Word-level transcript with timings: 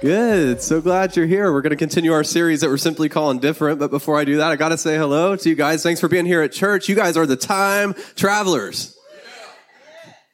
Good. 0.00 0.62
So 0.62 0.80
glad 0.80 1.14
you're 1.14 1.26
here. 1.26 1.52
We're 1.52 1.60
going 1.60 1.70
to 1.70 1.76
continue 1.76 2.14
our 2.14 2.24
series 2.24 2.62
that 2.62 2.70
we're 2.70 2.78
simply 2.78 3.10
calling 3.10 3.38
Different. 3.38 3.78
But 3.78 3.90
before 3.90 4.18
I 4.18 4.24
do 4.24 4.38
that, 4.38 4.50
I 4.50 4.56
got 4.56 4.70
to 4.70 4.78
say 4.78 4.96
hello 4.96 5.36
to 5.36 5.48
you 5.48 5.54
guys. 5.54 5.82
Thanks 5.82 6.00
for 6.00 6.08
being 6.08 6.24
here 6.24 6.40
at 6.40 6.52
church. 6.52 6.88
You 6.88 6.94
guys 6.94 7.18
are 7.18 7.26
the 7.26 7.36
time 7.36 7.94
travelers. 8.16 8.98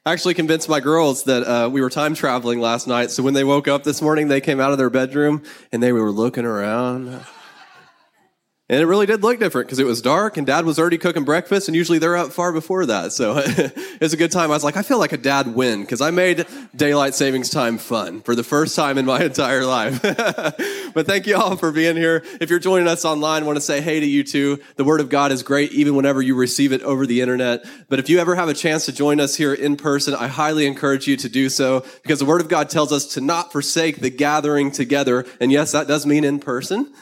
I 0.04 0.12
actually 0.12 0.34
convinced 0.34 0.68
my 0.68 0.78
girls 0.78 1.24
that 1.24 1.42
uh, 1.42 1.68
we 1.68 1.80
were 1.80 1.90
time 1.90 2.14
traveling 2.14 2.60
last 2.60 2.86
night. 2.86 3.10
So 3.10 3.24
when 3.24 3.34
they 3.34 3.42
woke 3.42 3.66
up 3.66 3.82
this 3.82 4.00
morning, 4.00 4.28
they 4.28 4.40
came 4.40 4.60
out 4.60 4.70
of 4.70 4.78
their 4.78 4.88
bedroom 4.88 5.42
and 5.72 5.82
they 5.82 5.90
were 5.90 6.12
looking 6.12 6.44
around. 6.44 7.26
And 8.68 8.80
it 8.80 8.86
really 8.86 9.06
did 9.06 9.22
look 9.22 9.38
different 9.38 9.68
because 9.68 9.78
it 9.78 9.86
was 9.86 10.02
dark 10.02 10.36
and 10.36 10.44
dad 10.44 10.64
was 10.64 10.76
already 10.76 10.98
cooking 10.98 11.22
breakfast 11.22 11.68
and 11.68 11.76
usually 11.76 12.00
they're 12.00 12.16
up 12.16 12.32
far 12.32 12.52
before 12.52 12.84
that. 12.86 13.12
So 13.12 13.36
it 13.46 14.00
was 14.00 14.12
a 14.12 14.16
good 14.16 14.32
time. 14.32 14.50
I 14.50 14.54
was 14.54 14.64
like, 14.64 14.76
I 14.76 14.82
feel 14.82 14.98
like 14.98 15.12
a 15.12 15.16
dad 15.16 15.54
win 15.54 15.82
because 15.82 16.00
I 16.00 16.10
made 16.10 16.46
daylight 16.74 17.14
savings 17.14 17.48
time 17.48 17.78
fun 17.78 18.22
for 18.22 18.34
the 18.34 18.42
first 18.42 18.74
time 18.74 18.98
in 18.98 19.06
my 19.06 19.22
entire 19.24 19.64
life. 19.64 20.02
but 20.94 21.06
thank 21.06 21.28
you 21.28 21.36
all 21.36 21.56
for 21.56 21.70
being 21.70 21.94
here. 21.94 22.24
If 22.40 22.50
you're 22.50 22.58
joining 22.58 22.88
us 22.88 23.04
online, 23.04 23.44
I 23.44 23.46
want 23.46 23.56
to 23.56 23.60
say 23.60 23.80
hey 23.80 24.00
to 24.00 24.06
you 24.06 24.24
too. 24.24 24.58
The 24.74 24.84
word 24.84 25.00
of 25.00 25.10
God 25.10 25.30
is 25.30 25.44
great 25.44 25.70
even 25.70 25.94
whenever 25.94 26.20
you 26.20 26.34
receive 26.34 26.72
it 26.72 26.82
over 26.82 27.06
the 27.06 27.20
internet. 27.20 27.64
But 27.88 28.00
if 28.00 28.10
you 28.10 28.18
ever 28.18 28.34
have 28.34 28.48
a 28.48 28.54
chance 28.54 28.84
to 28.86 28.92
join 28.92 29.20
us 29.20 29.36
here 29.36 29.54
in 29.54 29.76
person, 29.76 30.12
I 30.12 30.26
highly 30.26 30.66
encourage 30.66 31.06
you 31.06 31.16
to 31.18 31.28
do 31.28 31.48
so 31.50 31.84
because 32.02 32.18
the 32.18 32.24
word 32.24 32.40
of 32.40 32.48
God 32.48 32.68
tells 32.68 32.90
us 32.90 33.06
to 33.14 33.20
not 33.20 33.52
forsake 33.52 34.00
the 34.00 34.10
gathering 34.10 34.72
together. 34.72 35.24
And 35.40 35.52
yes, 35.52 35.70
that 35.70 35.86
does 35.86 36.04
mean 36.04 36.24
in 36.24 36.40
person 36.40 36.92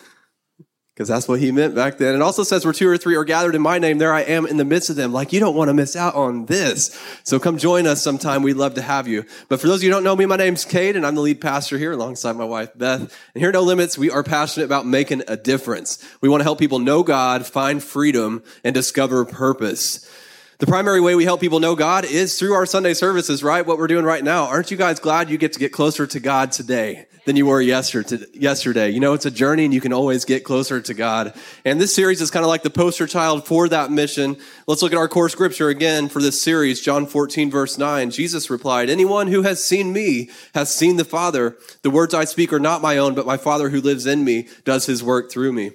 because 0.95 1.09
that's 1.09 1.27
what 1.27 1.41
he 1.41 1.51
meant 1.51 1.75
back 1.75 1.99
then. 1.99 2.15
It 2.15 2.23
also 2.23 2.45
says 2.45 2.65
where 2.65 2.73
two 2.73 2.89
or 2.89 2.97
three 2.97 3.17
are 3.17 3.25
gathered 3.25 3.57
in 3.57 3.63
my 3.63 3.79
name, 3.81 3.99
there 3.99 4.13
I 4.13 4.21
am 4.21 4.47
in 4.47 4.59
the 4.59 4.65
midst 4.65 4.91
of 4.91 4.97
them. 4.97 5.13
Like 5.13 5.33
you 5.33 5.41
don't 5.41 5.57
want 5.57 5.69
to 5.69 5.75
miss 5.75 5.97
out 5.97 6.15
on 6.15 6.47
this. 6.47 6.97
So 7.25 7.41
come 7.41 7.59
join 7.59 7.89
us 7.89 8.01
sometime. 8.01 8.45
We'd 8.45 8.55
love 8.55 8.75
to 8.75 8.83
have 8.83 9.09
you. 9.09 9.25
But 9.49 9.61
for 9.61 9.67
those 9.67 9.81
of 9.81 9.83
you 9.83 9.91
who 9.91 9.97
don't 9.97 10.05
know 10.05 10.15
me, 10.15 10.25
my 10.25 10.37
name's 10.37 10.65
Kate 10.65 10.95
and 10.95 11.05
I'm 11.05 11.17
the 11.17 11.21
lead 11.21 11.41
pastor 11.41 11.79
here 11.79 11.91
alongside 11.91 12.37
my 12.37 12.45
wife, 12.45 12.71
Beth. 12.77 13.01
And 13.01 13.11
here 13.35 13.49
at 13.49 13.55
No 13.55 13.63
Limits, 13.63 13.99
we 13.99 14.09
are 14.09 14.23
passionate 14.23 14.67
about 14.67 14.87
making 14.87 15.25
a 15.27 15.37
difference. 15.37 15.99
We 16.21 16.29
want 16.29 16.43
to 16.43 16.45
help 16.45 16.61
people 16.61 16.79
know 16.79 17.03
God, 17.03 17.45
find 17.45 17.83
freedom, 17.83 18.45
and 18.63 18.73
discover 18.73 19.25
purpose. 19.25 20.09
The 20.59 20.69
primary 20.69 21.01
way 21.01 21.17
we 21.17 21.25
help 21.25 21.41
people 21.41 21.59
know 21.59 21.75
God 21.75 22.05
is 22.05 22.39
through 22.39 22.53
our 22.53 22.65
Sunday 22.65 22.95
services, 22.95 23.43
right? 23.43 23.67
What 23.67 23.77
we're 23.77 23.89
doing 23.89 24.05
right 24.05 24.23
now. 24.23 24.45
Aren't 24.45 24.71
you 24.71 24.77
guys 24.77 25.01
glad 25.01 25.29
you 25.29 25.37
get 25.37 25.53
to 25.55 25.59
get 25.59 25.73
closer 25.73 26.07
to 26.07 26.21
God 26.21 26.53
today 26.53 27.07
than 27.25 27.35
you 27.35 27.47
were 27.47 27.61
yesterday? 27.61 28.91
You 28.91 29.01
know, 29.01 29.15
it's 29.15 29.27
a 29.27 29.33
journey 29.33 29.65
and 29.65 29.75
you 29.75 29.81
can 29.81 29.93
always 29.93 30.25
get 30.25 30.45
closer 30.45 30.81
to 30.81 30.95
God. 30.95 31.35
And 31.65 31.81
this 31.81 31.93
series 31.93 32.21
is 32.21 32.31
kind 32.31 32.45
of 32.45 32.49
like 32.49 32.63
the 32.63 32.71
poster 32.71 33.09
child 33.09 33.49
for 33.49 33.69
that 33.69 33.91
mission. 33.91 34.37
Let's 34.69 34.81
look 34.81 34.93
at 34.93 34.99
our 34.99 35.09
core 35.09 35.29
scripture 35.29 35.71
again 35.71 36.09
for 36.09 36.23
this 36.23 36.41
series, 36.41 36.81
John 36.81 37.07
14 37.07 37.51
verse 37.51 37.77
9. 37.77 38.13
Jesus 38.13 38.49
replied, 38.49 38.89
anyone 38.89 39.27
who 39.27 39.43
has 39.43 39.65
seen 39.65 39.93
me 39.93 40.31
has 40.55 40.73
seen 40.73 40.99
the 40.99 41.05
Father. 41.05 41.57
The 41.83 41.91
words 41.91 42.15
I 42.15 42.27
speak 42.27 42.53
are 42.53 42.61
not 42.61 42.81
my 42.81 42.97
own, 42.97 43.17
but 43.17 43.27
my 43.27 43.39
Father 43.39 43.71
who 43.71 43.81
lives 43.81 44.07
in 44.07 44.23
me 44.23 44.47
does 44.65 44.87
his 44.87 45.03
work 45.03 45.33
through 45.33 45.53
me. 45.53 45.73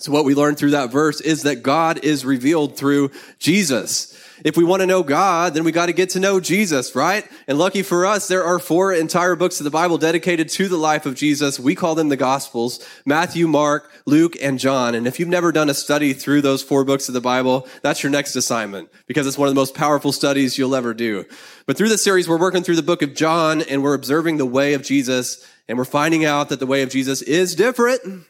So 0.00 0.12
what 0.12 0.24
we 0.24 0.34
learn 0.34 0.54
through 0.54 0.70
that 0.70 0.92
verse 0.92 1.20
is 1.20 1.42
that 1.42 1.64
God 1.64 2.04
is 2.04 2.24
revealed 2.24 2.76
through 2.76 3.10
Jesus. 3.40 4.16
If 4.44 4.56
we 4.56 4.62
want 4.62 4.80
to 4.80 4.86
know 4.86 5.02
God, 5.02 5.54
then 5.54 5.64
we 5.64 5.72
got 5.72 5.86
to 5.86 5.92
get 5.92 6.10
to 6.10 6.20
know 6.20 6.38
Jesus, 6.38 6.94
right? 6.94 7.26
And 7.48 7.58
lucky 7.58 7.82
for 7.82 8.06
us, 8.06 8.28
there 8.28 8.44
are 8.44 8.60
four 8.60 8.92
entire 8.92 9.34
books 9.34 9.58
of 9.58 9.64
the 9.64 9.70
Bible 9.70 9.98
dedicated 9.98 10.48
to 10.50 10.68
the 10.68 10.76
life 10.76 11.06
of 11.06 11.16
Jesus. 11.16 11.58
We 11.58 11.74
call 11.74 11.96
them 11.96 12.10
the 12.10 12.16
Gospels, 12.16 12.86
Matthew, 13.04 13.48
Mark, 13.48 13.90
Luke, 14.06 14.36
and 14.40 14.60
John. 14.60 14.94
And 14.94 15.08
if 15.08 15.18
you've 15.18 15.28
never 15.28 15.50
done 15.50 15.68
a 15.68 15.74
study 15.74 16.12
through 16.12 16.42
those 16.42 16.62
four 16.62 16.84
books 16.84 17.08
of 17.08 17.14
the 17.14 17.20
Bible, 17.20 17.66
that's 17.82 18.00
your 18.00 18.10
next 18.10 18.36
assignment 18.36 18.90
because 19.08 19.26
it's 19.26 19.38
one 19.38 19.48
of 19.48 19.54
the 19.54 19.60
most 19.60 19.74
powerful 19.74 20.12
studies 20.12 20.56
you'll 20.56 20.76
ever 20.76 20.94
do. 20.94 21.24
But 21.66 21.76
through 21.76 21.88
this 21.88 22.04
series, 22.04 22.28
we're 22.28 22.38
working 22.38 22.62
through 22.62 22.76
the 22.76 22.82
book 22.84 23.02
of 23.02 23.16
John 23.16 23.62
and 23.62 23.82
we're 23.82 23.94
observing 23.94 24.36
the 24.36 24.46
way 24.46 24.74
of 24.74 24.82
Jesus 24.84 25.44
and 25.66 25.76
we're 25.76 25.84
finding 25.84 26.24
out 26.24 26.50
that 26.50 26.60
the 26.60 26.66
way 26.66 26.82
of 26.82 26.90
Jesus 26.90 27.20
is 27.22 27.56
different 27.56 28.24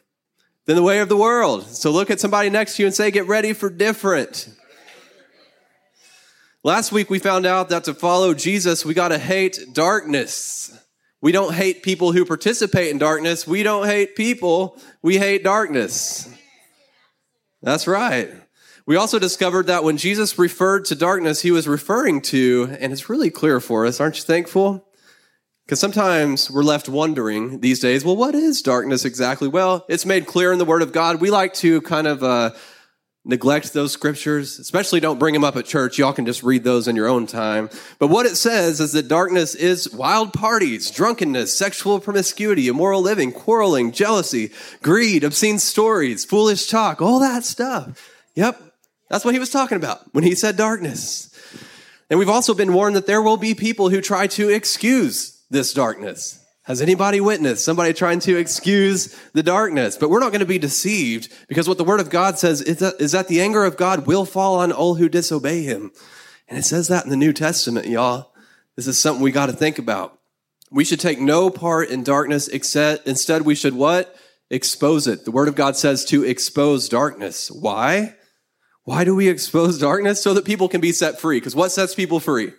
than 0.69 0.77
the 0.77 0.83
way 0.83 0.99
of 0.99 1.09
the 1.09 1.17
world. 1.17 1.67
So 1.67 1.91
look 1.91 2.11
at 2.11 2.21
somebody 2.21 2.51
next 2.51 2.77
to 2.77 2.83
you 2.83 2.87
and 2.89 2.95
say, 2.95 3.11
get 3.11 3.27
ready 3.27 3.55
for 3.55 3.71
different. 3.71 4.51
Last 6.63 6.93
week 6.93 7.09
we 7.09 7.19
found 7.19 7.47
out 7.47 7.71
that 7.71 7.85
to 7.85 7.95
follow 7.95 8.35
Jesus, 8.35 8.85
we 8.85 8.93
got 8.93 9.09
to 9.09 9.19
hate 9.19 9.59
darkness. 9.73 10.79
We 11.23 11.33
don't 11.33 11.55
hate 11.55 11.83
people 11.83 12.13
who 12.13 12.27
participate 12.27 12.91
in 12.91 12.99
darkness. 12.99 13.47
We 13.47 13.63
don't 13.63 13.87
hate 13.87 14.15
people. 14.15 14.79
We 15.01 15.17
hate 15.17 15.43
darkness. 15.43 16.29
That's 17.63 17.87
right. 17.87 18.31
We 18.85 18.97
also 18.97 19.19
discovered 19.19 19.69
that 19.69 19.85
when 19.85 19.97
Jesus 19.97 20.39
referred 20.39 20.85
to 20.87 20.95
darkness, 20.95 21.41
he 21.41 21.51
was 21.51 21.67
referring 21.67 22.21
to, 22.23 22.77
and 22.79 22.93
it's 22.93 23.09
really 23.09 23.31
clear 23.31 23.59
for 23.59 23.87
us, 23.87 24.01
aren't 24.01 24.19
you 24.19 24.25
thankful? 24.25 24.85
Because 25.69 25.81
sometimes 25.81 26.51
we're 26.51 26.63
left 26.63 26.89
wondering 26.89 27.61
these 27.61 27.79
days, 27.79 28.03
well, 28.03 28.17
what 28.17 28.35
is 28.35 28.63
darkness 28.63 29.05
exactly? 29.05 29.49
Well, 29.49 29.85
it's 29.87 30.07
made 30.07 30.25
clear 30.25 30.51
in 30.51 30.59
the 30.59 30.65
Word 30.65 30.81
of 30.81 30.93
God. 30.93 31.21
We 31.21 31.31
like 31.31 31.53
to 31.55 31.83
kind 31.83 32.07
of 32.07 32.23
uh, 32.23 32.53
neglect 33.27 33.75
those 33.75 33.93
scriptures, 33.93 34.59
especially 34.59 34.99
don't 35.01 35.19
bring 35.19 35.35
them 35.35 35.45
up 35.45 35.57
at 35.57 35.67
church. 35.67 35.99
Y'all 35.99 36.15
can 36.15 36.25
just 36.25 36.43
read 36.43 36.65
those 36.65 36.89
in 36.89 36.97
your 36.97 37.07
own 37.07 37.27
time. 37.27 37.69
But 37.99 38.07
what 38.07 38.25
it 38.25 38.37
says 38.37 38.81
is 38.81 38.93
that 38.93 39.09
darkness 39.09 39.55
is 39.55 39.93
wild 39.93 40.33
parties, 40.33 40.91
drunkenness, 40.91 41.59
sexual 41.59 42.01
promiscuity, 42.01 42.69
immoral 42.69 43.03
living, 43.03 43.31
quarreling, 43.31 43.93
jealousy, 43.93 44.53
greed, 44.81 45.23
obscene 45.23 45.59
stories, 45.59 46.25
foolish 46.25 46.67
talk, 46.67 47.03
all 47.03 47.19
that 47.19 47.45
stuff. 47.45 48.11
Yep, 48.37 48.59
that's 49.11 49.23
what 49.27 49.35
he 49.35 49.39
was 49.39 49.51
talking 49.51 49.77
about 49.77 50.15
when 50.15 50.25
he 50.25 50.35
said 50.35 50.57
darkness. 50.57 51.29
And 52.09 52.19
we've 52.19 52.31
also 52.31 52.55
been 52.55 52.73
warned 52.73 52.97
that 52.97 53.07
there 53.07 53.21
will 53.21 53.37
be 53.37 53.55
people 53.55 53.91
who 53.91 54.01
try 54.01 54.29
to 54.29 54.49
excuse 54.49 55.38
this 55.51 55.73
darkness? 55.73 56.45
Has 56.69 56.83
anybody 56.83 57.19
witnessed 57.19 57.65
somebody 57.65 57.95
trying 57.95 58.21
to 58.21 58.37
excuse 58.37 59.19
the 59.33 59.43
darkness? 59.43 59.97
But 59.97 60.11
we're 60.11 60.21
not 60.21 60.33
going 60.33 60.41
to 60.41 60.47
be 60.47 60.59
deceived 60.59 61.33
because 61.49 61.67
what 61.67 61.79
the 61.79 61.85
word 61.85 61.99
of 61.99 62.11
God 62.11 62.39
says 62.39 62.61
is 62.61 62.81
that, 62.81 63.01
is 63.01 63.13
that 63.13 63.29
the 63.29 63.41
anger 63.41 63.65
of 63.65 63.79
God 63.79 64.07
will 64.07 64.27
fall 64.27 64.57
on 64.57 64.71
all 64.71 64.97
who 64.97 65.09
disobey 65.09 65.63
him. 65.63 65.93
And 66.47 66.59
it 66.59 66.65
says 66.65 66.89
that 66.89 67.05
in 67.05 67.11
the 67.11 67.17
New 67.17 67.33
Testament, 67.33 67.87
y'all. 67.87 68.33
This 68.77 68.87
is 68.87 68.99
something 68.99 69.23
we 69.23 69.33
got 69.33 69.47
to 69.47 69.55
think 69.55 69.79
about. 69.79 70.19
We 70.71 70.85
should 70.85 71.01
take 71.01 71.19
no 71.19 71.49
part 71.49 71.89
in 71.89 72.05
darkness 72.05 72.49
except 72.49 73.09
instead 73.09 73.43
we 73.43 73.55
should 73.55 73.75
what? 73.75 74.15
Expose 74.51 75.07
it. 75.07 75.25
The 75.25 75.31
word 75.31 75.49
of 75.49 75.55
God 75.55 75.75
says 75.75 76.05
to 76.07 76.23
expose 76.23 76.89
darkness. 76.89 77.51
Why? 77.51 78.15
Why 78.85 79.05
do 79.05 79.15
we 79.15 79.29
expose 79.29 79.79
darkness? 79.79 80.23
So 80.23 80.35
that 80.35 80.45
people 80.45 80.69
can 80.69 80.83
be 80.83 80.93
set 80.93 81.19
free. 81.19 81.39
Because 81.39 81.57
what 81.57 81.73
sets 81.73 81.95
people 81.95 82.21
free? 82.21 82.53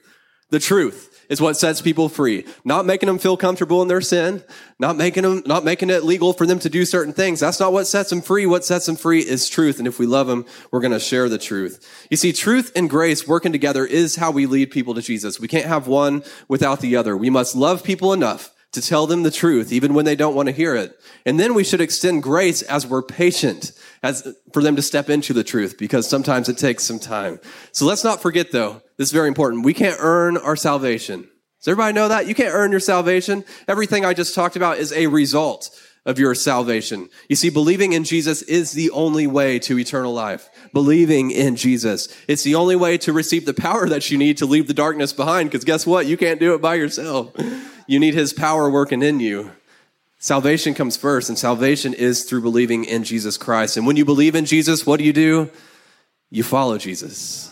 The 0.49 0.59
truth 0.59 1.18
is 1.29 1.39
what 1.39 1.55
sets 1.55 1.81
people 1.81 2.09
free. 2.09 2.45
Not 2.65 2.85
making 2.85 3.07
them 3.07 3.19
feel 3.19 3.37
comfortable 3.37 3.81
in 3.81 3.87
their 3.87 4.01
sin, 4.01 4.43
not 4.79 4.97
making 4.97 5.23
them, 5.23 5.43
not 5.45 5.63
making 5.63 5.89
it 5.89 6.03
legal 6.03 6.33
for 6.33 6.45
them 6.45 6.59
to 6.59 6.69
do 6.69 6.85
certain 6.85 7.13
things. 7.13 7.39
That's 7.39 7.59
not 7.59 7.71
what 7.71 7.85
sets 7.85 8.09
them 8.09 8.21
free. 8.21 8.45
What 8.45 8.65
sets 8.65 8.87
them 8.87 8.95
free 8.95 9.19
is 9.19 9.47
truth. 9.47 9.77
And 9.79 9.87
if 9.87 9.99
we 9.99 10.05
love 10.05 10.27
them, 10.27 10.45
we're 10.71 10.81
going 10.81 10.91
to 10.91 10.99
share 10.99 11.29
the 11.29 11.37
truth. 11.37 12.07
You 12.09 12.17
see, 12.17 12.33
truth 12.33 12.71
and 12.75 12.89
grace 12.89 13.27
working 13.27 13.51
together 13.51 13.85
is 13.85 14.15
how 14.15 14.31
we 14.31 14.47
lead 14.47 14.71
people 14.71 14.95
to 14.95 15.01
Jesus. 15.01 15.39
We 15.39 15.47
can't 15.47 15.67
have 15.67 15.87
one 15.87 16.23
without 16.47 16.81
the 16.81 16.95
other. 16.95 17.15
We 17.15 17.29
must 17.29 17.55
love 17.55 17.83
people 17.83 18.11
enough 18.11 18.53
to 18.71 18.81
tell 18.81 19.07
them 19.07 19.23
the 19.23 19.31
truth, 19.31 19.71
even 19.71 19.93
when 19.93 20.05
they 20.05 20.15
don't 20.15 20.35
want 20.35 20.47
to 20.47 20.53
hear 20.53 20.75
it. 20.75 20.99
And 21.25 21.39
then 21.39 21.53
we 21.53 21.63
should 21.63 21.81
extend 21.81 22.21
grace 22.21 22.61
as 22.61 22.85
we're 22.85 23.01
patient 23.01 23.71
as 24.03 24.27
for 24.53 24.61
them 24.61 24.75
to 24.75 24.81
step 24.81 25.09
into 25.09 25.33
the 25.33 25.43
truth 25.43 25.77
because 25.77 26.07
sometimes 26.07 26.49
it 26.49 26.57
takes 26.57 26.83
some 26.83 26.99
time. 26.99 27.39
So 27.71 27.85
let's 27.85 28.03
not 28.03 28.21
forget 28.21 28.51
though, 28.51 28.81
this 28.97 29.09
is 29.09 29.11
very 29.11 29.27
important. 29.27 29.65
We 29.65 29.73
can't 29.73 29.97
earn 29.99 30.37
our 30.37 30.55
salvation. 30.55 31.27
Does 31.59 31.67
everybody 31.67 31.93
know 31.93 32.07
that? 32.07 32.27
You 32.27 32.35
can't 32.35 32.53
earn 32.53 32.71
your 32.71 32.79
salvation. 32.79 33.43
Everything 33.67 34.05
I 34.05 34.13
just 34.13 34.35
talked 34.35 34.55
about 34.55 34.77
is 34.77 34.93
a 34.93 35.07
result 35.07 35.77
of 36.05 36.17
your 36.17 36.33
salvation. 36.33 37.09
You 37.27 37.35
see, 37.35 37.49
believing 37.49 37.91
in 37.93 38.05
Jesus 38.05 38.41
is 38.43 38.71
the 38.71 38.91
only 38.91 39.27
way 39.27 39.59
to 39.59 39.77
eternal 39.77 40.13
life. 40.13 40.49
Believing 40.73 41.31
in 41.31 41.57
Jesus. 41.57 42.07
It's 42.27 42.43
the 42.43 42.55
only 42.55 42.77
way 42.77 42.97
to 42.99 43.11
receive 43.11 43.45
the 43.45 43.53
power 43.53 43.89
that 43.89 44.09
you 44.09 44.17
need 44.17 44.37
to 44.37 44.45
leave 44.45 44.67
the 44.67 44.73
darkness 44.73 45.11
behind. 45.11 45.49
Because 45.49 45.65
guess 45.65 45.85
what? 45.85 46.05
You 46.05 46.15
can't 46.15 46.39
do 46.39 46.53
it 46.53 46.61
by 46.61 46.75
yourself. 46.75 47.35
You 47.89 47.99
need 47.99 48.13
his 48.13 48.33
power 48.33 48.69
working 48.69 49.01
in 49.01 49.19
you. 49.19 49.51
Salvation 50.19 50.75
comes 50.75 50.95
first, 50.95 51.27
and 51.27 51.39
salvation 51.39 51.95
is 51.95 52.23
through 52.23 52.41
believing 52.41 52.85
in 52.85 53.03
Jesus 53.03 53.35
Christ. 53.35 53.77
And 53.77 53.87
when 53.87 53.95
you 53.95 54.05
believe 54.05 54.35
in 54.35 54.45
Jesus, 54.45 54.85
what 54.85 54.99
do 54.99 55.03
you 55.03 55.11
do? 55.11 55.49
You 56.29 56.43
follow 56.43 56.77
Jesus. 56.77 57.51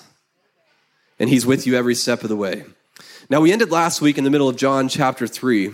And 1.18 1.28
he's 1.28 1.48
with 1.48 1.66
you 1.66 1.75
every 1.75 1.95
step 1.95 2.22
of 2.22 2.30
the 2.30 2.36
way. 2.36 2.66
Now, 3.31 3.42
we 3.42 3.51
ended 3.51 3.72
last 3.72 4.00
week 4.00 4.19
in 4.19 4.25
the 4.25 4.30
middle 4.30 4.48
of 4.48 4.57
John 4.57 4.89
chapter 4.89 5.25
3, 5.25 5.72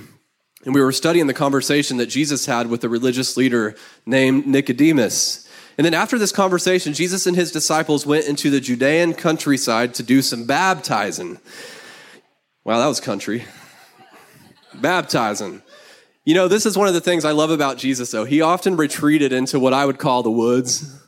and 0.64 0.74
we 0.74 0.80
were 0.80 0.94
studying 0.94 1.28
the 1.28 1.34
conversation 1.34 1.98
that 1.98 2.06
Jesus 2.06 2.46
had 2.46 2.68
with 2.68 2.86
a 2.86 2.90
religious 2.90 3.36
leader 3.36 3.76
named 4.06 4.48
Nicodemus. 4.48 5.46
And 5.78 5.84
then 5.84 5.94
after 5.94 6.18
this 6.18 6.32
conversation, 6.32 6.94
Jesus 6.94 7.28
and 7.28 7.36
his 7.36 7.52
disciples 7.52 8.06
went 8.06 8.28
into 8.28 8.50
the 8.50 8.62
Judean 8.62 9.14
countryside 9.14 9.94
to 9.96 10.04
do 10.04 10.22
some 10.22 10.46
baptizing. 10.46 11.38
Wow, 12.64 12.80
that 12.80 12.88
was 12.88 13.02
country. 13.02 13.44
Baptizing. 14.82 15.62
You 16.26 16.36
know, 16.36 16.48
this 16.48 16.66
is 16.66 16.78
one 16.78 16.88
of 16.88 16.94
the 16.94 17.02
things 17.02 17.26
I 17.26 17.32
love 17.32 17.50
about 17.50 17.78
Jesus, 17.78 18.12
though. 18.12 18.26
He 18.26 18.42
often 18.42 18.78
retreated 18.78 19.34
into 19.34 19.60
what 19.60 19.74
I 19.74 19.86
would 19.86 20.00
call 20.00 20.24
the 20.24 20.32
woods, 20.32 21.00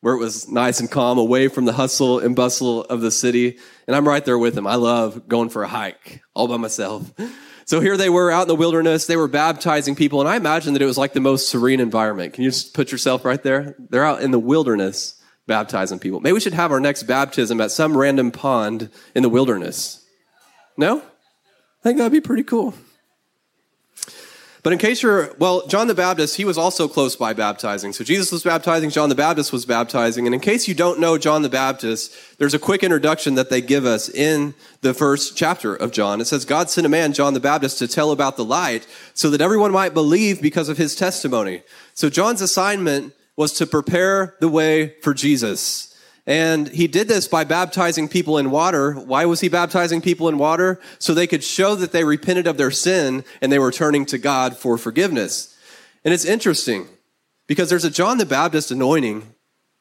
where 0.00 0.14
it 0.14 0.18
was 0.18 0.48
nice 0.48 0.78
and 0.78 0.90
calm, 0.90 1.18
away 1.18 1.48
from 1.48 1.64
the 1.64 1.72
hustle 1.72 2.20
and 2.20 2.36
bustle 2.36 2.82
of 2.84 3.00
the 3.00 3.10
city. 3.10 3.58
And 3.86 3.96
I'm 3.96 4.06
right 4.06 4.24
there 4.24 4.38
with 4.38 4.56
him. 4.56 4.66
I 4.66 4.76
love 4.76 5.26
going 5.26 5.48
for 5.48 5.64
a 5.64 5.68
hike 5.68 6.20
all 6.34 6.48
by 6.48 6.56
myself. 6.56 7.12
So 7.66 7.80
here 7.80 7.96
they 7.96 8.08
were 8.08 8.30
out 8.30 8.42
in 8.42 8.48
the 8.48 8.54
wilderness. 8.54 9.06
They 9.06 9.16
were 9.16 9.26
baptizing 9.26 9.96
people. 9.96 10.20
And 10.20 10.28
I 10.28 10.36
imagine 10.36 10.72
that 10.74 10.82
it 10.82 10.86
was 10.86 10.96
like 10.96 11.14
the 11.14 11.20
most 11.20 11.48
serene 11.48 11.80
environment. 11.80 12.32
Can 12.32 12.44
you 12.44 12.50
just 12.50 12.74
put 12.74 12.92
yourself 12.92 13.24
right 13.24 13.42
there? 13.42 13.74
They're 13.90 14.04
out 14.04 14.22
in 14.22 14.30
the 14.30 14.38
wilderness 14.38 15.20
baptizing 15.48 15.98
people. 15.98 16.20
Maybe 16.20 16.34
we 16.34 16.40
should 16.40 16.54
have 16.54 16.70
our 16.70 16.78
next 16.78 17.04
baptism 17.04 17.60
at 17.60 17.72
some 17.72 17.96
random 17.96 18.30
pond 18.30 18.88
in 19.16 19.24
the 19.24 19.28
wilderness. 19.28 20.04
No? 20.76 21.02
Think 21.86 21.98
that'd 21.98 22.10
be 22.10 22.20
pretty 22.20 22.42
cool. 22.42 22.74
But 24.64 24.72
in 24.72 24.78
case 24.80 25.04
you're, 25.04 25.32
well, 25.38 25.68
John 25.68 25.86
the 25.86 25.94
Baptist, 25.94 26.36
he 26.36 26.44
was 26.44 26.58
also 26.58 26.88
close 26.88 27.14
by 27.14 27.32
baptizing. 27.32 27.92
So 27.92 28.02
Jesus 28.02 28.32
was 28.32 28.42
baptizing, 28.42 28.90
John 28.90 29.08
the 29.08 29.14
Baptist 29.14 29.52
was 29.52 29.64
baptizing. 29.64 30.26
And 30.26 30.34
in 30.34 30.40
case 30.40 30.66
you 30.66 30.74
don't 30.74 30.98
know 30.98 31.16
John 31.16 31.42
the 31.42 31.48
Baptist, 31.48 32.12
there's 32.38 32.54
a 32.54 32.58
quick 32.58 32.82
introduction 32.82 33.36
that 33.36 33.50
they 33.50 33.60
give 33.60 33.86
us 33.86 34.08
in 34.08 34.52
the 34.80 34.94
first 34.94 35.36
chapter 35.36 35.76
of 35.76 35.92
John. 35.92 36.20
It 36.20 36.24
says, 36.24 36.44
God 36.44 36.70
sent 36.70 36.88
a 36.88 36.90
man, 36.90 37.12
John 37.12 37.34
the 37.34 37.38
Baptist, 37.38 37.78
to 37.78 37.86
tell 37.86 38.10
about 38.10 38.36
the 38.36 38.44
light 38.44 38.84
so 39.14 39.30
that 39.30 39.40
everyone 39.40 39.70
might 39.70 39.94
believe 39.94 40.42
because 40.42 40.68
of 40.68 40.78
his 40.78 40.96
testimony. 40.96 41.62
So 41.94 42.10
John's 42.10 42.40
assignment 42.40 43.14
was 43.36 43.52
to 43.52 43.64
prepare 43.64 44.34
the 44.40 44.48
way 44.48 44.96
for 45.02 45.14
Jesus. 45.14 45.85
And 46.26 46.68
he 46.68 46.88
did 46.88 47.06
this 47.06 47.28
by 47.28 47.44
baptizing 47.44 48.08
people 48.08 48.36
in 48.36 48.50
water. 48.50 48.94
Why 48.94 49.26
was 49.26 49.40
he 49.40 49.48
baptizing 49.48 50.00
people 50.00 50.28
in 50.28 50.38
water? 50.38 50.80
So 50.98 51.14
they 51.14 51.28
could 51.28 51.44
show 51.44 51.76
that 51.76 51.92
they 51.92 52.02
repented 52.02 52.48
of 52.48 52.56
their 52.56 52.72
sin 52.72 53.24
and 53.40 53.52
they 53.52 53.60
were 53.60 53.70
turning 53.70 54.06
to 54.06 54.18
God 54.18 54.56
for 54.56 54.76
forgiveness. 54.76 55.56
And 56.04 56.12
it's 56.12 56.24
interesting 56.24 56.88
because 57.46 57.70
there's 57.70 57.84
a 57.84 57.90
John 57.90 58.18
the 58.18 58.26
Baptist 58.26 58.72
anointing 58.72 59.34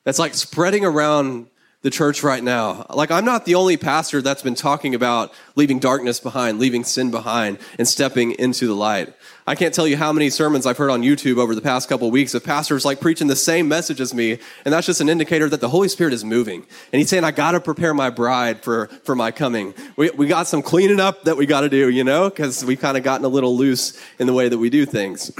that's 0.03 0.19
like 0.19 0.35
spreading 0.35 0.85
around 0.85 1.47
the 1.81 1.91
church 1.91 2.23
right 2.23 2.43
now. 2.43 2.85
Like, 2.89 3.11
I'm 3.11 3.25
not 3.25 3.45
the 3.45 3.55
only 3.55 3.77
pastor 3.77 4.19
that's 4.21 4.41
been 4.41 4.55
talking 4.55 4.95
about 4.95 5.31
leaving 5.55 5.77
darkness 5.77 6.19
behind, 6.19 6.57
leaving 6.57 6.83
sin 6.83 7.11
behind, 7.11 7.59
and 7.77 7.87
stepping 7.87 8.31
into 8.31 8.65
the 8.65 8.73
light. 8.73 9.13
I 9.47 9.53
can't 9.53 9.75
tell 9.75 9.87
you 9.87 9.95
how 9.95 10.11
many 10.11 10.31
sermons 10.31 10.65
I've 10.65 10.77
heard 10.77 10.89
on 10.89 11.03
YouTube 11.03 11.37
over 11.37 11.53
the 11.53 11.61
past 11.61 11.87
couple 11.87 12.07
of 12.07 12.11
weeks 12.13 12.33
of 12.33 12.43
pastors 12.43 12.83
like 12.83 12.99
preaching 12.99 13.27
the 13.27 13.35
same 13.35 13.67
message 13.67 14.01
as 14.01 14.11
me, 14.11 14.39
and 14.63 14.73
that's 14.73 14.87
just 14.87 15.01
an 15.01 15.09
indicator 15.09 15.47
that 15.49 15.61
the 15.61 15.69
Holy 15.69 15.87
Spirit 15.87 16.13
is 16.13 16.25
moving. 16.25 16.65
And 16.91 16.99
He's 16.99 17.09
saying, 17.09 17.23
I 17.23 17.29
gotta 17.29 17.59
prepare 17.59 17.93
my 17.93 18.09
bride 18.09 18.63
for, 18.63 18.87
for 19.03 19.13
my 19.13 19.29
coming. 19.29 19.75
We, 19.97 20.09
we 20.11 20.25
got 20.25 20.47
some 20.47 20.63
cleaning 20.63 20.99
up 20.99 21.25
that 21.25 21.37
we 21.37 21.45
gotta 21.45 21.69
do, 21.69 21.89
you 21.89 22.03
know, 22.03 22.27
because 22.27 22.65
we've 22.65 22.79
kind 22.79 22.97
of 22.97 23.03
gotten 23.03 23.23
a 23.23 23.29
little 23.29 23.55
loose 23.55 24.01
in 24.17 24.25
the 24.25 24.33
way 24.33 24.49
that 24.49 24.57
we 24.57 24.71
do 24.71 24.83
things. 24.83 25.31